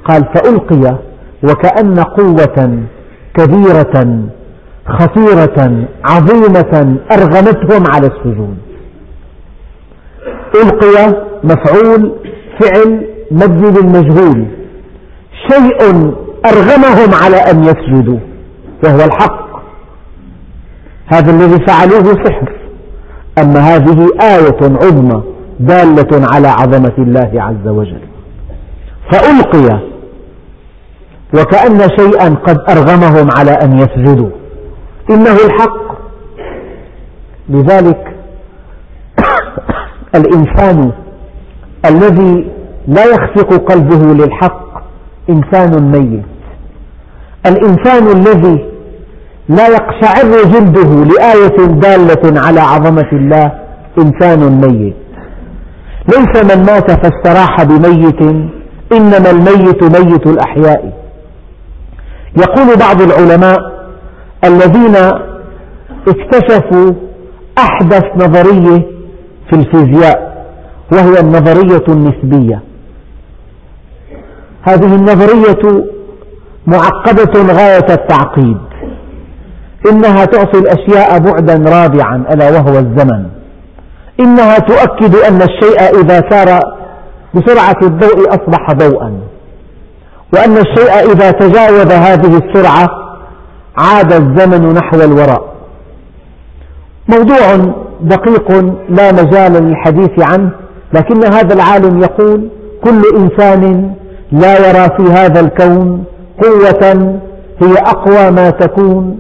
[0.05, 0.97] قال فألقي
[1.43, 2.83] وكأن قوة
[3.33, 4.23] كبيرة
[4.87, 8.57] خطيرة عظيمة أرغمتهم على السجود.
[10.55, 12.15] ألقي مفعول
[12.59, 14.47] فعل مبني للمجهول
[15.49, 16.13] شيء
[16.45, 18.19] أرغمهم على أن يسجدوا
[18.83, 19.49] وهو الحق.
[21.07, 22.53] هذا الذي فعلوه سحر.
[23.37, 25.23] أما هذه آية عظمى
[25.59, 28.01] دالة على عظمة الله عز وجل.
[29.11, 29.79] فألقي
[31.33, 34.29] وكأن شيئا قد أرغمهم على أن يسجدوا.
[35.09, 35.89] إنه الحق.
[37.49, 38.15] لذلك
[40.15, 40.91] الإنسان
[41.85, 42.51] الذي
[42.87, 44.83] لا يخفق قلبه للحق
[45.29, 46.25] إنسان ميت.
[47.45, 48.65] الإنسان الذي
[49.49, 53.51] لا يقشعر جلده لآية دالة على عظمة الله
[53.99, 54.95] إنسان ميت.
[56.07, 58.21] ليس من مات فاستراح بميت
[58.93, 60.93] إنما الميت ميت الأحياء.
[62.37, 63.57] يقول بعض العلماء
[64.43, 64.95] الذين
[66.07, 66.93] اكتشفوا
[67.57, 68.85] أحدث نظرية
[69.49, 70.28] في الفيزياء.
[70.91, 72.61] وهي النظرية النسبية.
[74.61, 75.83] هذه النظرية
[76.67, 78.57] معقدة غاية التعقيد.
[79.91, 83.25] إنها تعطي الأشياء بعدا رابعا ألا وهو الزمن.
[84.19, 86.59] إنها تؤكد أن الشيء إذا سار
[87.33, 89.19] بسرعة الضوء أصبح ضوءا.
[90.33, 92.89] وأن الشيء إذا تجاوز هذه السرعة
[93.77, 95.53] عاد الزمن نحو الوراء.
[97.07, 98.51] موضوع دقيق
[98.89, 100.51] لا مجال للحديث عنه.
[100.93, 102.49] لكن هذا العالم يقول
[102.83, 103.93] كل إنسان
[104.31, 106.03] لا يرى في هذا الكون
[106.43, 107.19] قوة
[107.61, 109.19] هي أقوى ما تكون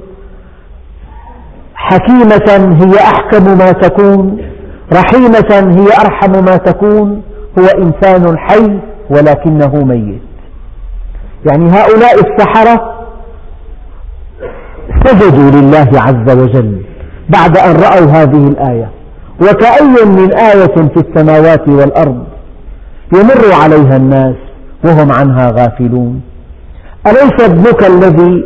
[1.75, 4.37] حكيمة هي أحكم ما تكون
[4.93, 7.21] رحيمة هي أرحم ما تكون
[7.59, 8.79] هو إنسان حي
[9.09, 10.21] ولكنه ميت.
[11.51, 12.95] يعني هؤلاء السحرة
[15.05, 16.81] سجدوا لله عز وجل
[17.29, 18.89] بعد أن رأوا هذه الآية.
[19.41, 22.23] وكأي من آية في السماوات والأرض
[23.13, 24.35] يمر عليها الناس
[24.85, 26.21] وهم عنها غافلون.
[27.07, 28.43] أليس ابنك الذي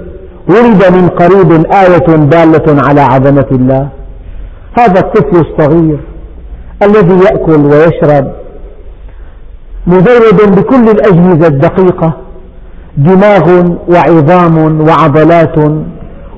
[0.49, 3.87] ولد من قريب آية دالة على عظمة الله؟
[4.79, 5.99] هذا الطفل الصغير
[6.83, 8.31] الذي يأكل ويشرب
[9.87, 12.13] مزود بكل الأجهزة الدقيقة
[12.97, 15.57] دماغ وعظام وعضلات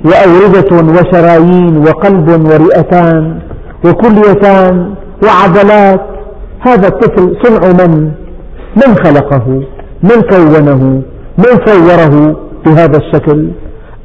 [0.05, 3.39] وأوردة وشرايين وقلب ورئتان
[3.85, 6.01] وكليتان وعضلات
[6.59, 8.11] هذا الطفل صنع من؟
[8.75, 9.63] من خلقه؟
[10.03, 11.01] من كونه؟
[11.37, 12.35] من صوره
[12.65, 13.51] بهذا الشكل؟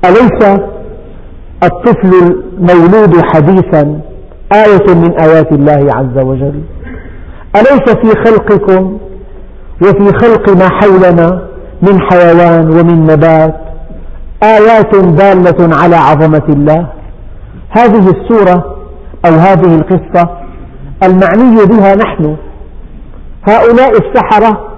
[0.05, 0.61] أليس
[1.63, 4.01] الطفل المولود حديثا
[4.53, 6.61] آية من آيات الله عز وجل؟
[7.57, 8.99] أليس في خلقكم
[9.83, 11.43] وفي خلق ما حولنا
[11.83, 13.55] من حيوان ومن نبات
[14.43, 16.87] آيات دالة على عظمة الله
[17.71, 18.80] هذه السورة
[19.27, 20.29] أو هذه القصة
[21.03, 22.37] المعني بها نحن.
[23.49, 24.71] هؤلاء السحرة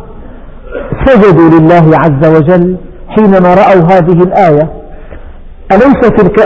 [1.06, 2.76] سجدوا لله عز وجل
[3.08, 4.72] حينما رأوا هذه الآية.
[5.72, 6.38] أليس تلك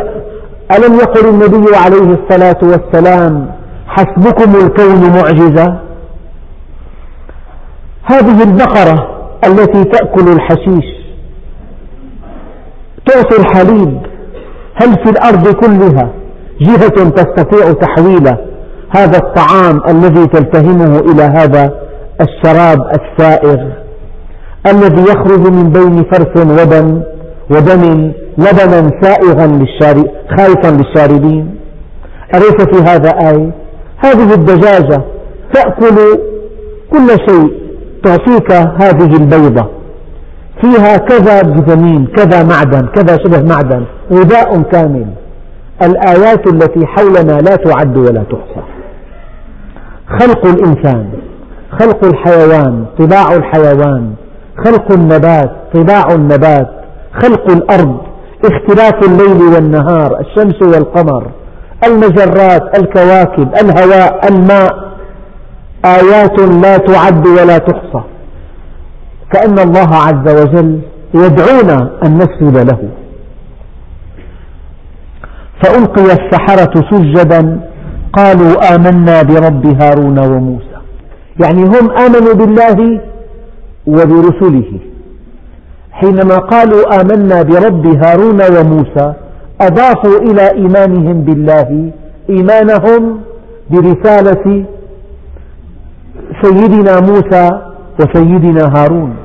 [0.76, 3.50] ألم يقل النبي عليه الصلاة والسلام
[3.86, 5.78] حسبكم الكون معجزة؟
[8.04, 10.84] هذه البقرة التي تأكل الحشيش
[13.06, 14.00] تعطي الحليب
[14.74, 16.10] هل في الأرض كلها؟
[16.60, 18.36] جهة تستطيع تحويل
[18.90, 21.72] هذا الطعام الذي تلتهمه إلى هذا
[22.20, 23.58] الشراب السائغ
[24.66, 27.02] الذي يخرج من بين فرث ودم
[27.50, 29.64] ودم لبنا سائغا
[30.38, 31.56] خالصا للشاربين.
[32.34, 33.50] أليس في هذا آية؟
[33.98, 35.02] هذه الدجاجة
[35.52, 35.96] تأكل
[36.92, 37.52] كل شيء
[38.04, 39.66] تعطيك هذه البيضة.
[40.62, 45.06] فيها كذا فيتامين كذا معدن كذا شبه معدن غذاء كامل.
[45.82, 48.62] الآيات التي حولنا لا تعد ولا تحصى.
[50.20, 51.10] خلق الإنسان
[51.80, 54.14] خلق الحيوان طباع الحيوان
[54.64, 56.70] خلق النبات طباع النبات
[57.22, 57.96] خلق الأرض
[58.44, 61.30] اختلاف الليل والنهار الشمس والقمر
[61.86, 64.86] المجرات الكواكب الهواء الماء.
[65.84, 68.02] آيات لا تعد ولا تحصى.
[69.32, 70.80] كأن الله عز وجل
[71.14, 72.88] يدعونا أن نسجد له.
[75.62, 77.60] فألقي السحرة سجدا
[78.12, 80.76] قالوا آمنا برب هارون وموسى.
[81.42, 83.00] يعني هم آمنوا بالله
[83.86, 84.80] وبرسله.
[85.92, 89.14] حينما قالوا آمنا برب هارون وموسى
[89.60, 91.90] أضافوا إلى إيمانهم بالله.
[92.30, 93.20] إيمانهم
[93.70, 94.64] برسالة
[96.42, 97.50] سيدنا موسى
[98.00, 99.16] وسيدنا هارون.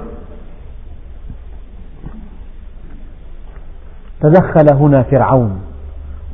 [4.22, 5.71] تدخل هنا فرعون.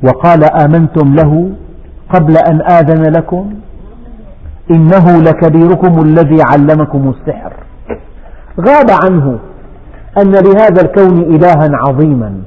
[0.02, 1.50] وقال آمنتم له
[2.14, 3.54] قبل أن آذن لكم
[4.70, 7.52] إنه لكبيركم الذي علمكم السحر.
[8.60, 9.38] غاب عنه
[10.22, 12.42] أن لهذا الكون إلها عظيما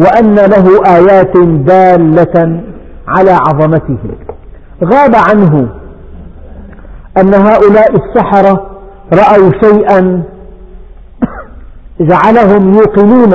[0.00, 2.60] وأن له آيات دالة
[3.08, 3.98] على عظمته.
[4.84, 5.68] غاب عنه
[7.20, 8.66] أن هؤلاء السحرة
[9.12, 10.22] رأوا شيئا
[12.00, 13.32] جعلهم يوقنون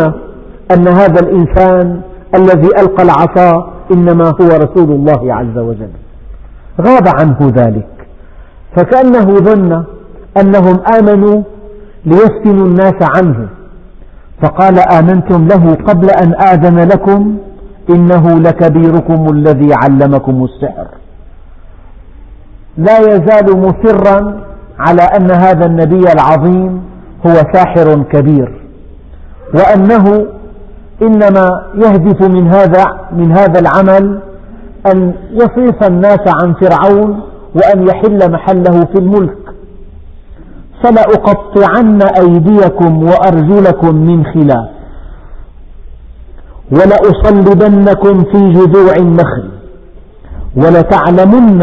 [0.71, 2.01] أن هذا الإنسان
[2.35, 5.89] الذي ألقى العصا إنما هو رسول الله عز وجل.
[6.81, 7.87] غاب عنه ذلك.
[8.77, 9.83] فكأنه ظن
[10.41, 11.43] أنهم آمنوا
[12.05, 13.47] ليفتنوا الناس عنه.
[14.41, 17.37] فقال آمنتم له قبل أن آذن لكم
[17.89, 20.87] إنه لكبيركم الذي علمكم السحر.
[22.77, 24.41] لا يزال مصرا
[24.79, 26.81] على أن هذا النبي العظيم
[27.27, 28.61] هو ساحر كبير
[29.53, 30.25] وأنه
[31.01, 34.19] إنما يهدف من هذا من هذا العمل
[34.93, 37.21] أن يصرف الناس عن فرعون
[37.55, 39.37] وأن يحل محله في الملك.
[40.83, 44.69] فلأقطعن أيديكم وأرجلكم من خلاف
[46.71, 49.49] ولأصلبنكم في جذوع النخل
[50.55, 51.61] ولتعلمن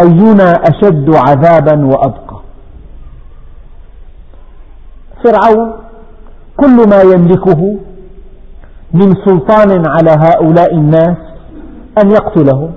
[0.00, 2.38] أينا أشد عذابا وأبقى.
[5.24, 5.72] فرعون
[6.56, 7.78] كل ما يملكه
[8.92, 11.16] من سلطان على هؤلاء الناس
[12.02, 12.72] أن يقتلهم.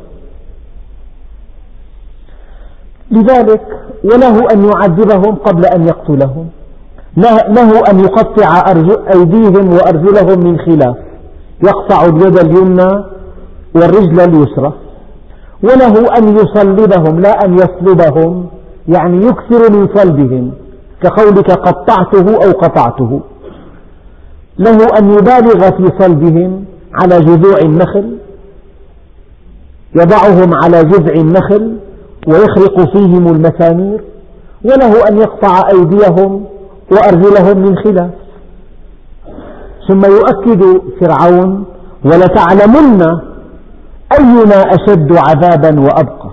[3.12, 3.62] لذلك
[4.04, 6.50] وله أن يعذبهم قبل أن يقتلهم.
[7.18, 8.64] له أن يقطع
[9.16, 10.96] أيديهم وأرجلهم من خلاف.
[11.64, 13.04] يقطع اليد اليمنى
[13.76, 14.74] والرجل اليسرى.
[15.64, 18.46] وله أن يصلبهم لا أن يصلبهم
[18.88, 20.52] يعني يكثر من صلبهم.
[21.04, 23.22] كقولك قطعته أو قطعته.
[24.64, 26.66] له أن يبالغ في صلبهم
[27.02, 28.18] على جذوع النخل
[29.96, 31.78] يضعهم على جذع النخل
[32.28, 34.04] ويخرق فيهم المسامير
[34.66, 36.46] وله أن يقطع أيديهم
[36.92, 38.12] وأرجلهم من خلاف.
[39.88, 41.66] ثم يؤكد فرعون
[42.06, 43.02] ولتعلمن
[44.20, 46.32] أينا أشد عذابا وأبقى.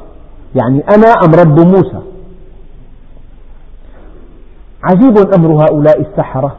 [0.54, 1.98] يعني أنا أم رب موسى؟
[4.82, 6.56] عجيب أمر هؤلاء السحرة.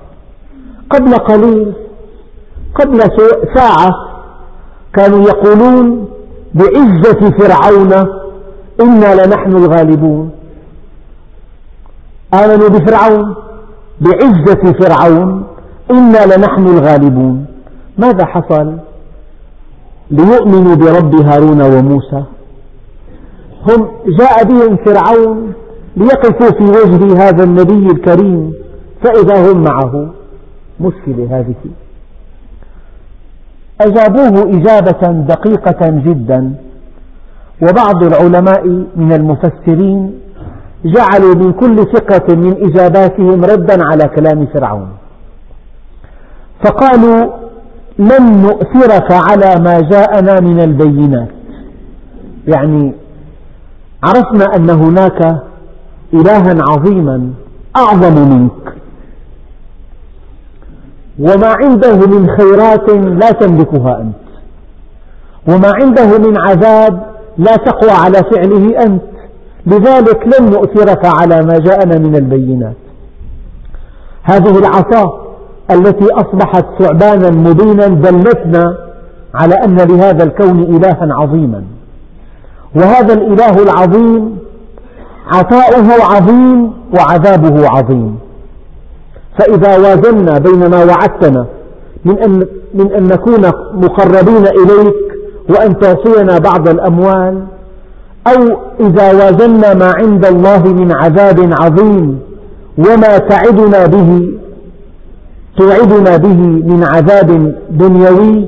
[0.90, 1.74] قبل قليل
[2.76, 3.00] قبل
[3.56, 3.90] ساعة
[4.94, 6.10] كانوا يقولون
[6.54, 7.94] بعزة فرعون
[8.82, 10.32] إنا لنحن الغالبون.
[12.34, 13.36] آمنوا بفرعون
[14.02, 15.44] بعزة فرعون
[15.92, 17.46] إنا لنحن الغالبون.
[17.98, 18.74] ماذا حصل؟
[20.12, 22.24] ليؤمنوا برب هارون وموسى.
[23.68, 23.88] هم
[24.20, 25.54] جاء بهم فرعون
[25.98, 28.54] ليقفوا في وجه هذا النبي الكريم
[29.04, 30.19] فإذا هم معه.
[30.80, 31.56] مشكلة هذه.
[33.82, 36.54] أجابوه إجابة دقيقة جدا
[37.62, 40.20] وبعض العلماء من المفسرين
[40.86, 44.90] جعلوا من كل ثقة من إجاباتهم ردا على كلام فرعون.
[46.64, 47.32] فقالوا
[48.00, 51.30] لن نؤثرك على ما جاءنا من البينات.
[52.48, 52.94] يعني
[54.04, 55.42] عرفنا أن هناك
[56.14, 57.34] إلها عظيما
[57.78, 58.79] أعظم منك.
[61.20, 64.16] وما عنده من خيرات لا تملكها أنت.
[65.48, 67.04] وما عنده من عذاب
[67.38, 69.02] لا تقوى على فعله أنت.
[69.66, 72.76] لذلك لن نؤثرك على ما جاءنا من البينات.
[74.24, 75.30] هذه العصا
[75.72, 78.78] التي أصبحت ثعبانا مبينا دلتنا
[79.36, 81.64] على أن لهذا الكون إلها عظيما.
[82.76, 84.38] وهذا الإله العظيم
[85.28, 88.20] عطاؤه عظيم وعذابه عظيم.
[89.40, 91.46] فإذا وازنا بين ما وعدتنا
[92.06, 93.42] من أن, من أن نكون
[93.74, 94.96] مقربين إليك
[95.50, 97.44] وأن تعطينا بعض الأموال
[98.28, 102.20] أو إذا وازنا ما عند الله من عذاب عظيم
[102.78, 104.40] وما تعدنا به
[105.58, 108.48] توعدنا به من عذاب دنيوي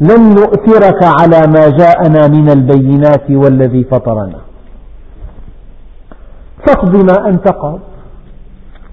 [0.00, 4.38] لن نؤثرك على ما جاءنا من البينات والذي فطرنا.
[6.66, 7.78] فاقض ما أنت قاض.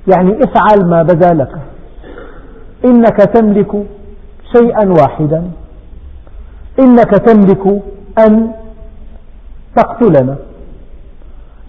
[0.08, 1.51] يعني افعل ما بدا لك.
[2.86, 3.72] إنك تملك
[4.56, 5.43] شيئا واحدا.
[6.80, 7.82] إنك تملك
[8.28, 8.51] أن
[9.76, 10.36] تقتلنا.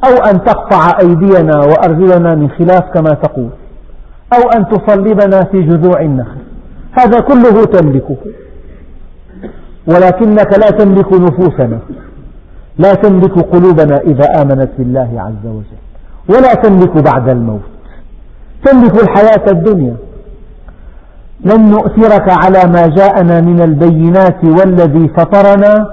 [0.04, 3.50] أو أن تقطع أيدينا وأرجلنا من خلاف كما تقول.
[4.34, 6.40] أو أن تصلبنا في جذوع النخل.
[6.92, 8.16] هذا كله تملكه.
[9.88, 11.78] ولكنك لا تملك نفوسنا.
[12.78, 15.80] لا تملك قلوبنا إذا آمنت بالله عز وجل.
[16.28, 17.75] ولا تملك بعد الموت.
[18.64, 19.96] تملك الحياة الدنيا.
[21.44, 25.90] لن نؤثرك على ما جاءنا من البينات والذي فطرنا.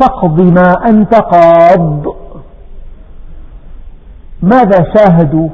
[0.00, 2.04] فاقض ما أنت قاض.
[4.42, 5.48] ماذا شاهدوا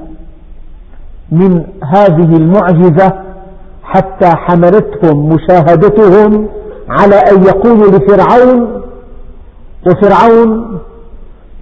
[1.33, 3.13] من هذه المعجزة
[3.83, 6.49] حتى حملتهم مشاهدتهم
[6.89, 8.83] على أن يقولوا لفرعون؟
[9.87, 10.79] وفرعون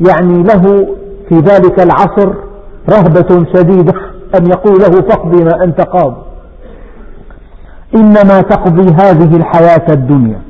[0.08, 0.86] يعني له
[1.28, 2.32] في ذلك العصر
[2.90, 4.17] رهبة شديدة.
[4.36, 6.14] أن يقول له فاقضي ما أنت قاض.
[7.94, 10.40] إنما تقضي هذه الحياة الدنيا.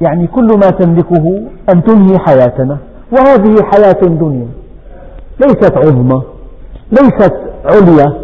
[0.00, 1.42] يعني كل ما تملكه
[1.74, 2.78] أن تنهي حياتنا.
[3.12, 4.48] وهذه حياة دنيا.
[5.40, 6.22] ليست عظمى
[6.92, 7.34] ليست
[7.64, 8.20] عليا.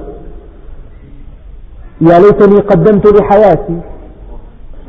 [2.01, 3.81] يا ليتني قدمت لحياتي.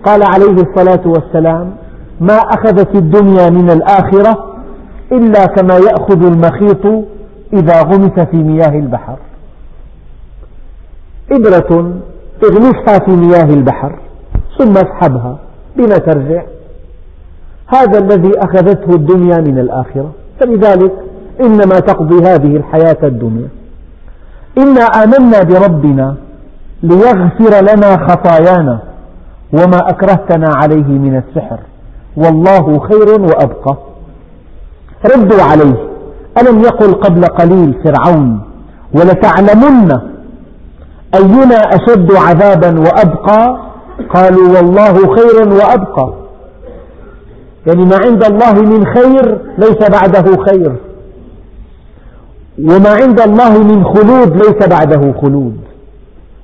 [0.05, 1.75] قال عليه الصلاة والسلام
[2.21, 4.53] ما أخذت الدنيا من الآخرة
[5.11, 7.05] إلا كما يأخذ المخيط
[7.53, 9.17] إذا غمس في مياه البحر.
[11.31, 11.93] إبرة
[12.43, 13.99] اغمسها في مياه البحر
[14.57, 15.37] ثم اسحبها.
[15.75, 16.43] بما ترجع.
[17.67, 20.11] هذا الذي أخذته الدنيا من الآخرة.
[20.39, 20.91] فلذلك
[21.41, 23.47] إنما تقضي هذه الحياة الدنيا.
[24.57, 26.15] إنا آمنا بربنا
[26.83, 28.79] ليغفر لنا خطايانا
[29.53, 31.59] وما أكرهتنا عليه من السحر.
[32.17, 33.77] والله خير وأبقى.
[35.15, 35.92] ردوا عليه.
[36.41, 38.41] ألم يقل قبل قليل فرعون
[38.93, 39.99] ولتعلمن
[41.15, 43.57] أينا أشد عذابا وأبقى؟
[44.13, 46.13] قالوا والله خير وأبقى.
[47.67, 50.75] يعني ما عند الله من خير ليس بعده خير.
[52.59, 55.57] وما عند الله من خلود ليس بعده خلود.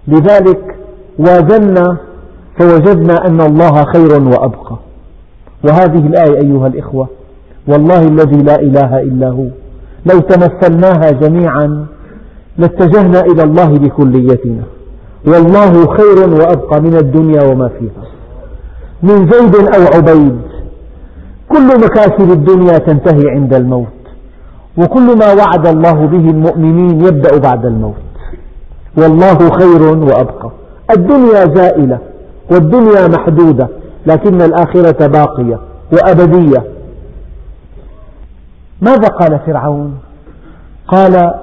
[0.08, 0.76] لذلك
[1.20, 1.98] وازنا
[2.60, 4.76] فوجدنا أن الله خير وأبقى.
[5.64, 7.08] وهذه الآية أيها الإخوة
[7.68, 9.46] والله الذي لا إله إلا هو.
[10.06, 11.86] لو تمثلناها جميعا
[12.58, 14.64] لاتجهنا إلى الله بكليتنا.
[15.28, 18.04] والله خير وأبقى من الدنيا وما فيها.
[19.04, 20.40] من زيد أو عبيد
[21.50, 23.88] كل مكاسب الدنيا تنتهي عند الموت
[24.78, 27.94] وكل ما وعد الله به المؤمنين يبدأ بعد الموت.
[28.98, 30.52] والله خير وأبقى.
[30.92, 32.00] الدنيا زائلة
[32.52, 33.68] والدنيا محدودة
[34.06, 35.60] لكن الآخرة باقية
[35.94, 36.64] وأبدية.
[38.82, 39.98] ماذا قال فرعون؟
[40.88, 41.34] قال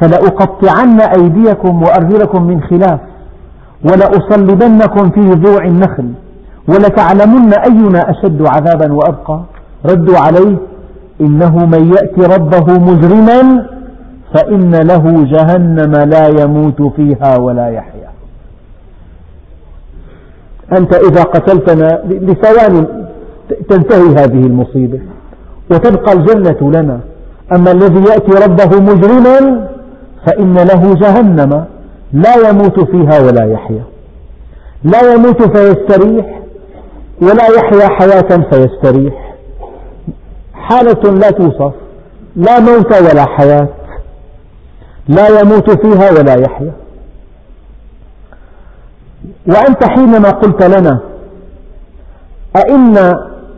[0.00, 3.00] فلأقطعن أيديكم وأرجلكم من خلاف
[3.84, 6.12] ولأصلبنكم في جذوع النخل
[6.68, 9.40] ولتعلمن أينا أشد عذابا وأبقى.
[9.86, 10.56] ردوا عليه
[11.20, 13.66] إنه من يأتي ربه مجرما
[14.34, 18.10] فإن له جهنم لا يموت فيها ولا يحيا.
[20.78, 22.86] أنت إذا قتلتنا لثوان
[23.68, 25.00] تنتهي هذه المصيبة.
[25.70, 27.00] وتبقى الجنة لنا.
[27.52, 29.68] أما الذي يأتي ربه مجرما
[30.26, 31.64] فإن له جهنم
[32.12, 33.82] لا يموت فيها ولا يحيا.
[34.84, 36.40] لا يموت فيستريح
[37.22, 39.34] ولا يحيا حياة فيستريح.
[40.54, 41.72] حالة لا توصف
[42.36, 43.68] لا موت ولا حياة
[45.08, 46.72] لا يموت فيها ولا يحيا.
[49.46, 51.00] وأنت حينما قلت لنا
[52.56, 52.96] أئن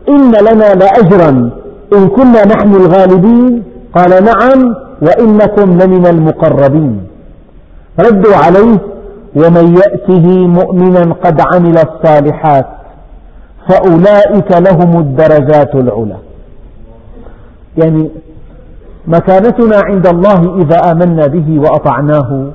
[0.09, 1.51] إن لنا لأجرا
[1.93, 3.63] إن كنا نحن الغالبين.
[3.95, 7.07] قال نعم وإنكم لمن المقربين.
[7.99, 8.77] ردوا عليه
[9.35, 12.65] ومن يأته مؤمنا قد عمل الصالحات
[13.69, 16.17] فأولئك لهم الدرجات العلى.
[17.77, 18.09] يعني
[19.07, 22.51] مكانتنا عند الله إذا آمنا به وأطعناه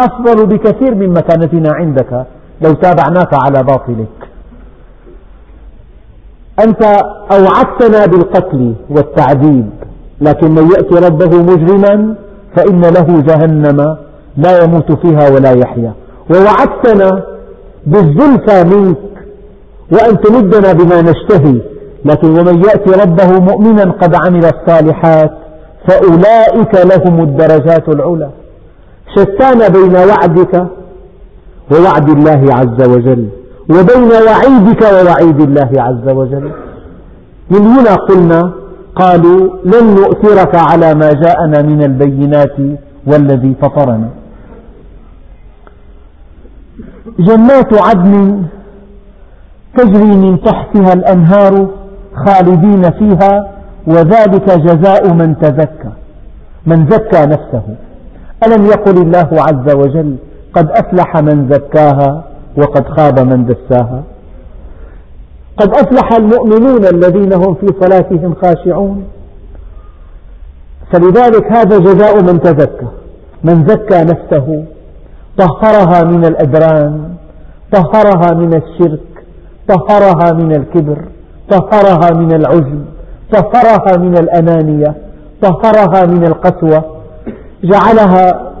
[0.00, 2.26] أفضل بكثير من مكانتنا عندك
[2.62, 4.17] لو تابعناك على باطلك.
[6.64, 6.82] أنت
[7.32, 9.70] أوعدتنا بالقتل والتعذيب
[10.20, 12.14] لكن من يأتي ربه مجرما
[12.56, 13.96] فإن له جهنم
[14.36, 15.92] لا يموت فيها ولا يحيا.
[16.30, 17.22] ووعدتنا
[17.86, 18.98] بالزلفى منك
[19.92, 21.60] وأن تمدنا بما نشتهي
[22.04, 25.30] لكن ومن يأتي ربه مؤمنا قد عمل الصالحات
[25.88, 28.30] فأولئك لهم الدرجات العلى.
[29.16, 30.66] شتان بين وعدك
[31.72, 33.28] ووعد الله عز وجل.
[33.70, 36.50] وبين وعيدك ووعيد الله عز وجل.
[37.50, 38.52] من هنا قلنا
[38.96, 42.56] قالوا لن نؤثرك على ما جاءنا من البينات
[43.06, 44.08] والذي فطرنا.
[47.18, 48.42] جنات عدن
[49.76, 51.68] تجري من تحتها الأنهار
[52.26, 53.50] خالدين فيها
[53.86, 55.92] وذلك جزاء من تزكى
[56.66, 57.62] من زكى نفسه.
[58.46, 60.16] ألم يقل الله عز وجل
[60.54, 62.24] قد أفلح من زكاها
[62.58, 64.02] وقد خاب من دساها.
[65.56, 69.04] قد أفلح المؤمنون الذين هم في صلاتهم خاشعون.
[70.92, 72.86] فلذلك هذا جزاء من تزكى.
[73.44, 74.64] من زكى نفسه
[75.38, 77.14] طهرها من الأدران
[77.72, 79.24] طهرها من الشرك
[79.68, 80.98] طهرها من الكبر
[81.50, 82.84] طهرها من العجب
[83.32, 84.94] طهرها من الأنانية
[85.42, 86.84] طهرها من القسوة.
[87.64, 88.52] جعلها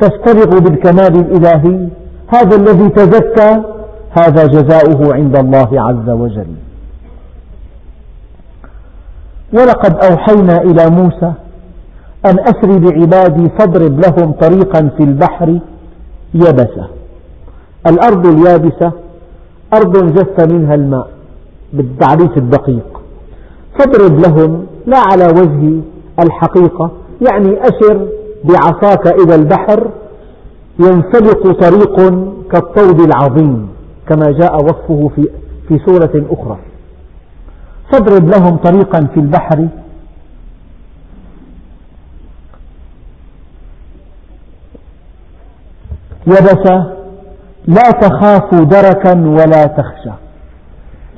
[0.00, 1.88] تسترق بالكمال الإلهي.
[2.28, 3.62] هذا الذي تزكى
[4.10, 6.54] هذا جزاؤه عند الله عز وجل.
[9.52, 11.32] ولقد أوحينا إلى موسى
[12.26, 15.58] أن أسر بعبادي فاضرب لهم طريقا في البحر
[16.34, 16.88] يبسة
[17.86, 18.92] الأرض اليابسة
[19.74, 21.08] أرض جف منها الماء
[21.72, 23.00] بالتعريف الدقيق.
[23.78, 25.80] فاضرب لهم لا على وجه
[26.18, 26.90] الحقيقة
[27.30, 28.06] يعني أشر
[28.44, 29.90] بعصاك إلى البحر
[30.78, 31.96] ينسلق طريق
[32.52, 33.68] كالطود العظيم
[34.08, 35.28] كما جاء وصفه في,
[35.68, 36.58] في سورة أخرى.
[37.92, 39.68] فاضرب لهم طريقا في البحر.
[46.26, 46.70] يبس
[47.66, 50.14] لا تخاف دركا ولا تخشى.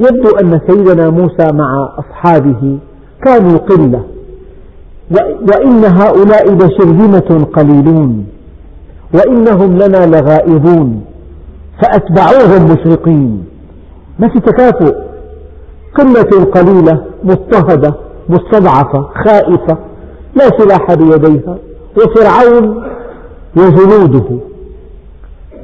[0.00, 2.78] يبدو أن سيدنا موسى مع أصحابه
[3.24, 4.04] كانوا قلة
[5.10, 8.35] وإن هؤلاء لشرذمة قليلون.
[9.14, 11.04] وإنهم لنا لغائظون
[11.82, 13.44] فأتبعوهم مشرقين.
[14.18, 14.94] ما في تكافؤ؟
[15.94, 17.94] قلة قليلة مضطهدة
[18.28, 19.78] مستضعفة خائفة
[20.34, 21.58] لا سلاح بيديها
[21.96, 22.84] وفرعون
[23.56, 24.38] وجنوده.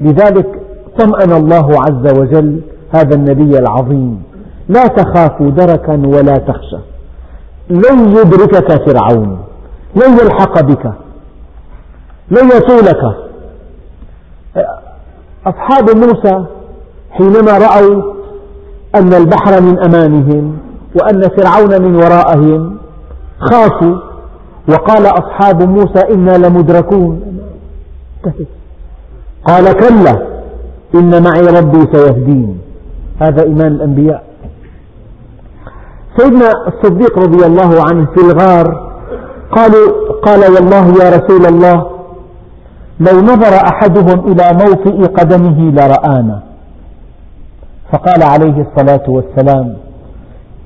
[0.00, 0.60] لذلك
[0.98, 4.22] طمأن الله عز وجل هذا النبي العظيم.
[4.68, 6.78] لا تخافوا دركا ولا تخشى.
[7.70, 9.38] لن يدركك فرعون
[9.96, 10.92] لن يلحق بك
[12.30, 13.31] لن يطولك.
[15.46, 16.44] أصحاب موسى
[17.10, 18.02] حينما رأوا
[18.94, 20.58] أن البحر من أمامهم
[21.00, 22.76] وأن فرعون من ورائهم
[23.38, 23.96] خافوا
[24.68, 27.38] وقال أصحاب موسى إنا لمدركون.
[29.48, 30.26] قال كلا
[30.94, 32.58] إن معي ربي سيهدين.
[33.20, 34.24] هذا إيمان الأنبياء.
[36.16, 38.92] سيدنا الصديق رضي الله عنه في الغار
[39.52, 41.86] قالوا قال والله يا رسول الله
[43.06, 46.42] لو نظر أحدهم إلى موطئ قدمه لرآنا.
[47.92, 49.76] فقال عليه الصلاة والسلام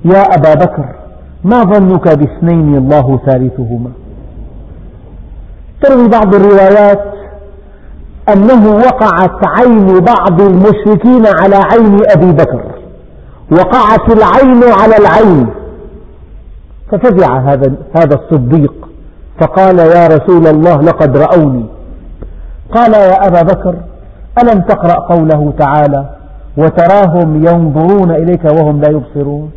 [0.05, 0.85] يا أبا بكر
[1.43, 3.91] ما ظنك باثنين الله ثالثهما؟
[5.81, 7.03] تروي بعض الروايات
[8.33, 12.63] أنه وقعت عين بعض المشركين على عين أبي بكر
[13.51, 15.47] وقعت العين على العين.
[16.91, 17.39] ففزع
[17.95, 18.73] هذا الصديق
[19.41, 21.65] فقال يا رسول الله لقد رأوني.
[22.75, 23.75] قال يا أبا بكر
[24.43, 26.09] ألم تقرأ قوله تعالى
[26.57, 29.51] وتراهم ينظرون إليك وهم لا يبصرون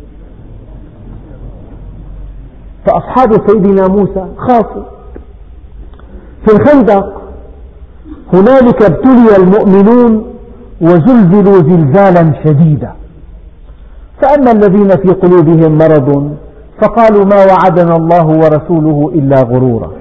[2.85, 4.83] فأصحاب سيدنا موسى خافوا.
[6.45, 7.21] في الخندق
[8.33, 10.25] هنالك ابتلي المؤمنون
[10.81, 12.91] وزلزلوا زلزالا شديدا
[14.21, 16.35] فأما الذين في قلوبهم مرض
[16.81, 19.91] فقالوا ما وعدنا الله ورسوله إلا غرورا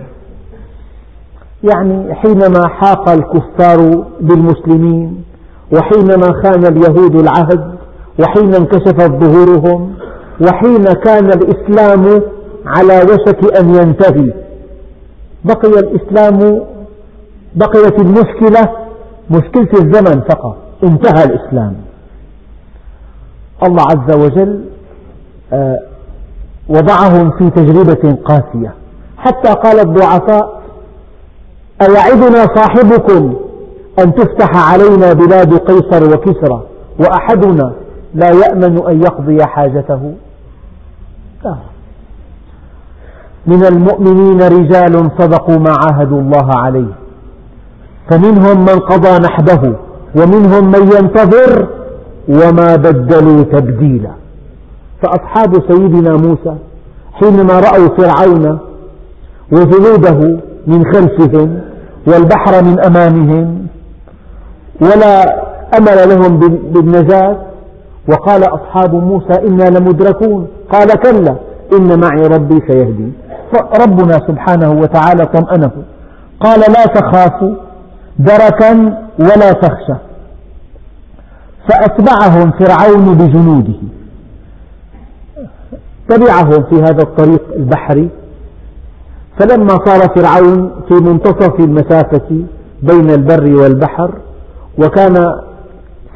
[1.65, 5.25] يعني حينما حاق الكفار بالمسلمين
[5.73, 7.75] وحينما خان اليهود العهد
[8.21, 9.95] وحين انكشفت ظهورهم
[10.41, 12.23] وحين كان الإسلام
[12.67, 14.33] على وشك أن ينتهي.
[15.45, 16.61] بقي الإسلام
[17.55, 18.69] بقيت المشكلة
[19.31, 21.75] مشكلة الزمن فقط انتهى الإسلام.
[23.63, 24.65] الله عز وجل
[25.53, 25.79] آه،
[26.69, 28.75] وضعهم في تجربة قاسية.
[29.19, 30.60] حتى قال الضعفاء
[31.89, 33.35] أيعدنا صاحبكم
[33.99, 36.63] أن تفتح علينا بلاد قيصر وكسرى
[37.01, 37.73] وأحدنا
[38.15, 40.13] لا يأمن أن يقضي حاجته.
[41.45, 41.57] لا
[43.47, 46.93] من المؤمنين رجال صدقوا ما عاهدوا الله عليه.
[48.11, 49.75] فمنهم من قضى نحبه
[50.17, 51.69] ومنهم من ينتظر
[52.29, 54.11] وما بدلوا تبديلا.
[55.03, 56.57] فأصحاب سيدنا موسى
[57.13, 58.59] حينما رأوا فرعون
[59.53, 61.61] وجنوده من خلفهم
[62.11, 63.67] والبحر من أمامهم
[64.81, 65.43] ولا
[65.79, 66.39] أمل لهم
[66.73, 67.37] بالنجاة.
[68.09, 70.49] وقال أصحاب موسى إنا لمدركون.
[70.73, 71.37] قال كلا
[71.73, 73.13] إن معي ربي سيهدي.
[73.53, 75.71] فربنا سبحانه وتعالى طمأنه.
[76.41, 77.55] قال لا تخافوا
[78.19, 78.73] دركا
[79.19, 79.99] ولا تخشى.
[81.69, 83.81] فأتبعهم فرعون بجنوده.
[86.09, 88.11] تبعهم في هذا الطريق البحري.
[89.39, 92.45] فلما صار فرعون في منتصف المسافة
[92.83, 94.11] بين البر والبحر
[94.79, 95.15] وكان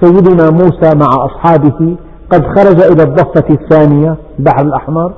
[0.00, 1.96] سيدنا موسى مع أصحابه
[2.30, 5.12] قد خرج إلى الضفة الثانية البحر الأحمر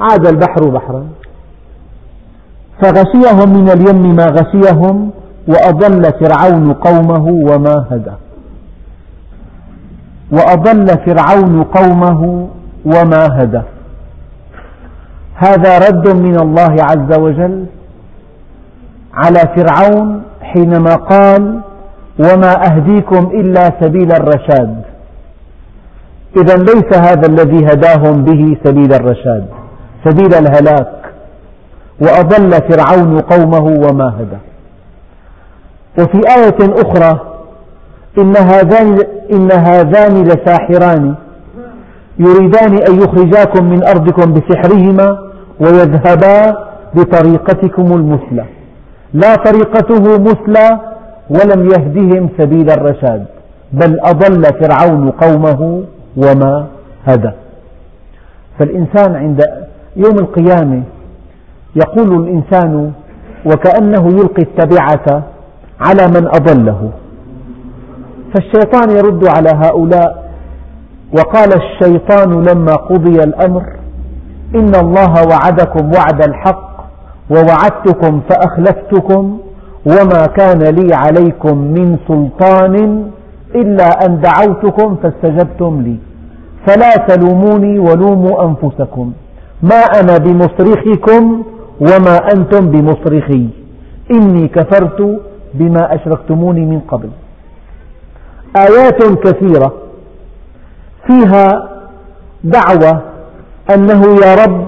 [0.00, 1.06] عاد البحر بحرا.
[2.82, 5.10] فغشيهم من اليم ما غشيهم
[5.48, 8.12] وأضل فرعون قومه وما هدى.
[10.32, 12.48] وأضل فرعون قومه
[12.84, 13.62] وما هدى.
[15.36, 17.66] هذا رد من الله عز وجل
[19.14, 21.60] على فرعون حينما قال
[22.18, 24.82] وما أهديكم إلا سبيل الرشاد.
[26.36, 29.46] إذا ليس هذا الذي هداهم به سبيل الرشاد
[30.04, 30.92] سبيل الهلاك.
[32.00, 34.38] وأضل فرعون قومه وما هدى.
[35.98, 37.20] وفي آية أخرى
[38.18, 38.98] إن هذان,
[39.32, 41.14] إن هذان لساحران
[42.18, 45.25] يريدان أن يخرجاكم من أرضكم بسحرهما
[45.60, 48.44] ويذهبا بطريقتكم المثلى.
[49.14, 50.80] لا طريقته مثلى
[51.30, 53.26] ولم يهدهم سبيل الرشاد
[53.72, 55.82] بل أضل فرعون قومه
[56.16, 56.66] وما
[57.06, 57.30] هدى.
[58.58, 59.42] فالإنسان عند
[59.96, 60.82] يوم القيامة
[61.76, 62.92] يقول الإنسان
[63.46, 65.22] وكأنه يلقي التبعة
[65.80, 66.90] على من أضله.
[68.34, 70.30] فالشيطان يرد على هؤلاء
[71.18, 73.75] وقال الشيطان لما قضي الأمر
[74.56, 76.66] إن الله وعدكم وعد الحق
[77.30, 79.38] ووعدتكم فأخلفتكم
[79.86, 83.04] وما كان لي عليكم من سلطان
[83.54, 85.96] إلا أن دعوتكم فاستجبتم لي.
[86.66, 89.12] فلا تلوموني ولوموا أنفسكم.
[89.62, 91.42] ما أنا بمصرخكم
[91.80, 93.48] وما أنتم بمصرخي.
[94.10, 95.20] إني كفرت
[95.54, 97.08] بما أشركتموني من قبل.
[98.56, 99.72] آيات كثيرة.
[101.06, 101.68] فيها
[102.44, 103.02] دعوة
[103.74, 104.66] أنه يا رب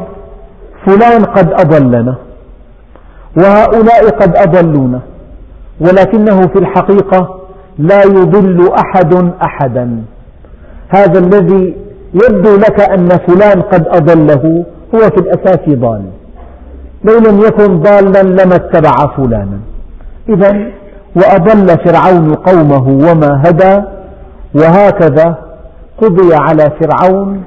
[0.86, 2.14] فلان قد أضلنا
[3.36, 5.00] وهؤلاء قد أضلونا
[5.80, 7.38] ولكنه في الحقيقة
[7.78, 10.02] لا يضل أحد أحدا.
[10.88, 11.76] هذا الذي
[12.14, 16.02] يبدو لك أن فلان قد أضله هو في الأساس ضال.
[17.04, 19.58] لو لم يكن ضالا لما اتبع فلانا.
[20.28, 20.70] إذا
[21.16, 23.82] وأضل فرعون قومه وما هدى
[24.54, 25.36] وهكذا
[26.02, 27.42] قضي على فرعون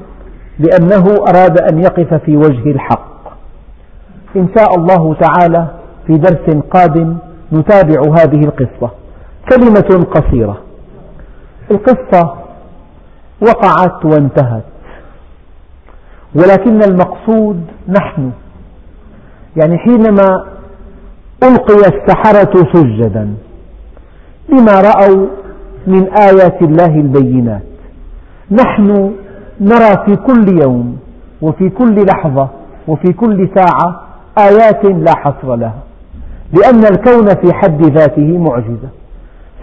[0.62, 3.12] لأنه أراد أن يقف في وجه الحق.
[4.36, 5.68] إن شاء الله تعالى
[6.08, 7.18] في درس قادم
[7.54, 8.92] نتابع هذه القصة.
[9.52, 10.58] كلمة قصيرة.
[11.72, 12.34] القصة
[13.42, 14.64] وقعت وانتهت.
[16.36, 18.32] ولكن المقصود نحن.
[19.58, 20.46] يعني حينما
[21.44, 23.34] ألقي السحرة سجدا
[24.50, 25.28] لما رأوا
[25.88, 27.62] من آيات الله البينات.
[28.52, 29.14] نحن
[29.62, 30.98] نرى في كل يوم
[31.42, 32.48] وفي كل لحظة
[32.88, 34.02] وفي كل ساعة
[34.40, 35.80] آيات لا حصر لها
[36.54, 38.90] لأن الكون في حد ذاته معجزة.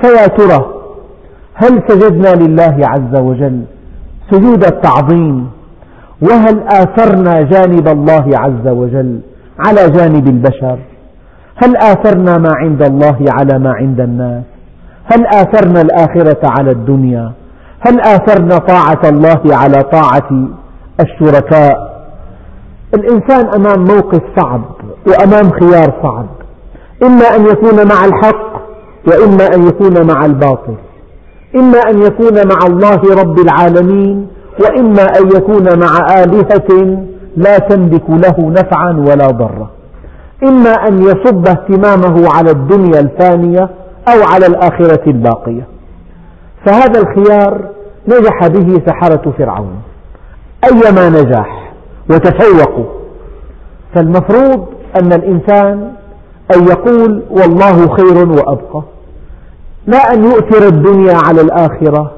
[0.00, 0.74] فيا ترى
[1.54, 3.62] هل سجدنا لله عز وجل
[4.30, 5.50] سجود التعظيم؟
[6.22, 9.20] وهل آثرنا جانب الله عز وجل
[9.66, 10.78] على جانب البشر؟
[11.56, 14.44] هل آثرنا ما عند الله على ما عند الناس؟
[15.04, 17.32] هل آثرنا الآخرة على الدنيا؟
[17.80, 20.48] هل آثرنا طاعة الله على طاعة
[21.00, 21.88] الشركاء؟
[22.94, 24.62] الإنسان أمام موقف صعب
[25.06, 26.26] وأمام خيار صعب
[27.02, 28.48] إما أن يكون مع الحق
[29.06, 30.74] وإما أن يكون مع الباطل
[31.56, 34.28] إما أن يكون مع الله رب العالمين
[34.60, 36.98] وإما أن يكون مع آلهة
[37.36, 39.70] لا تملك له نفعا ولا ضرا
[40.42, 43.70] إما أن يصب اهتمامه على الدنيا الفانية
[44.08, 45.66] أو على الآخرة الباقية.
[46.68, 47.68] فهذا الخيار
[48.08, 49.80] نجح به سحرة فرعون.
[50.72, 51.72] أيما نجاح
[52.10, 52.84] وتفوقوا
[53.94, 54.66] فالمفروض
[55.02, 55.92] أن الإنسان
[56.56, 58.82] أن يقول والله خير وأبقى.
[59.86, 62.12] لا أن يؤثر الدنيا على الآخرة.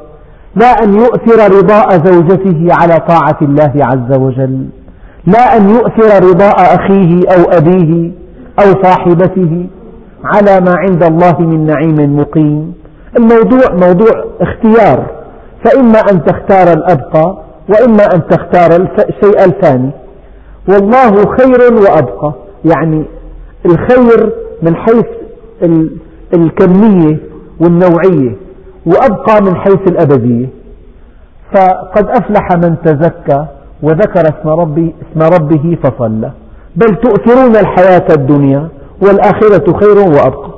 [0.55, 4.67] لا أن يؤثر رضاء زوجته على طاعة الله عز وجل.
[5.27, 8.13] لا أن يؤثر رضاء أخيه أو أبيه
[8.59, 9.67] أو صاحبته
[10.25, 12.80] على ما عند الله من نعيم مقيم.
[13.19, 15.07] الموضوع موضوع اختيار.
[15.65, 17.39] فإما أن تختار الأبقى
[17.69, 19.91] وإما أن تختار الشيء الفاني.
[20.69, 22.33] والله خير وأبقى.
[22.65, 23.05] يعني
[23.67, 24.33] الخير
[24.63, 25.07] من حيث
[26.35, 27.19] الكمية
[27.61, 28.37] والنوعية
[28.87, 30.47] وأبقى من حيث الأبدية.
[31.55, 33.47] فقد أفلح من تزكى
[33.83, 36.31] وذكر اسم, ربي اسم ربه فصلى.
[36.77, 38.69] بل تؤثرون الحياة الدنيا
[39.03, 40.51] والآخرة خير وأبقى.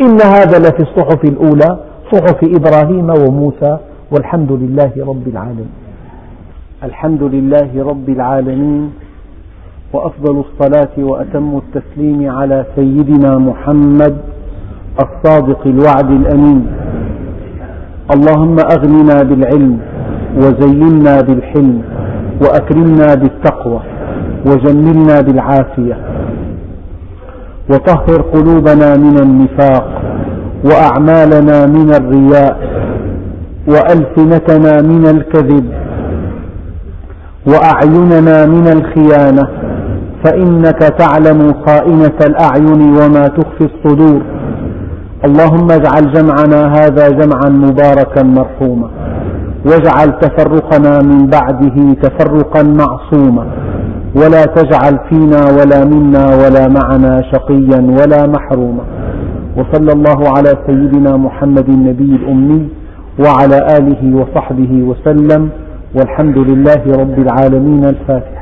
[0.00, 1.78] إن هذا لفي الصحف الأولى.
[2.12, 3.78] صحف إبراهيم وموسى
[4.12, 5.70] والحمد لله رب العالمين.
[6.84, 8.90] الحمد لله رب العالمين
[9.92, 14.16] وأفضل الصلاة وأتم التسليم على سيدنا محمد
[15.04, 16.66] الصادق الوعد الأمين.
[18.14, 19.78] اللهم أغننا بالعلم
[20.36, 21.82] وزينا بالحلم
[22.42, 23.80] وأكرمنا بالتقوى
[24.46, 25.96] وجملنا بالعافية.
[27.70, 29.97] وطهر قلوبنا من النفاق
[30.64, 32.56] وأعمالنا من الرياء
[33.68, 35.64] وألسنتنا من الكذب
[37.46, 39.48] وأعيننا من الخيانة
[40.24, 44.22] فإنك تعلم خائنة الأعين وما تخفي الصدور
[45.24, 48.90] اللهم اجعل جمعنا هذا جمعا مباركا مرحوما
[49.66, 53.46] واجعل تفرقنا من بعده تفرقا معصوما
[54.16, 58.82] ولا تجعل فينا ولا منا ولا معنا شقيا ولا محروما
[59.58, 62.68] وصلى الله على سيدنا محمد النبي الأمي
[63.24, 65.50] وعلى آله وصحبه وسلم
[65.96, 68.37] والحمد لله رب العالمين الفاتحة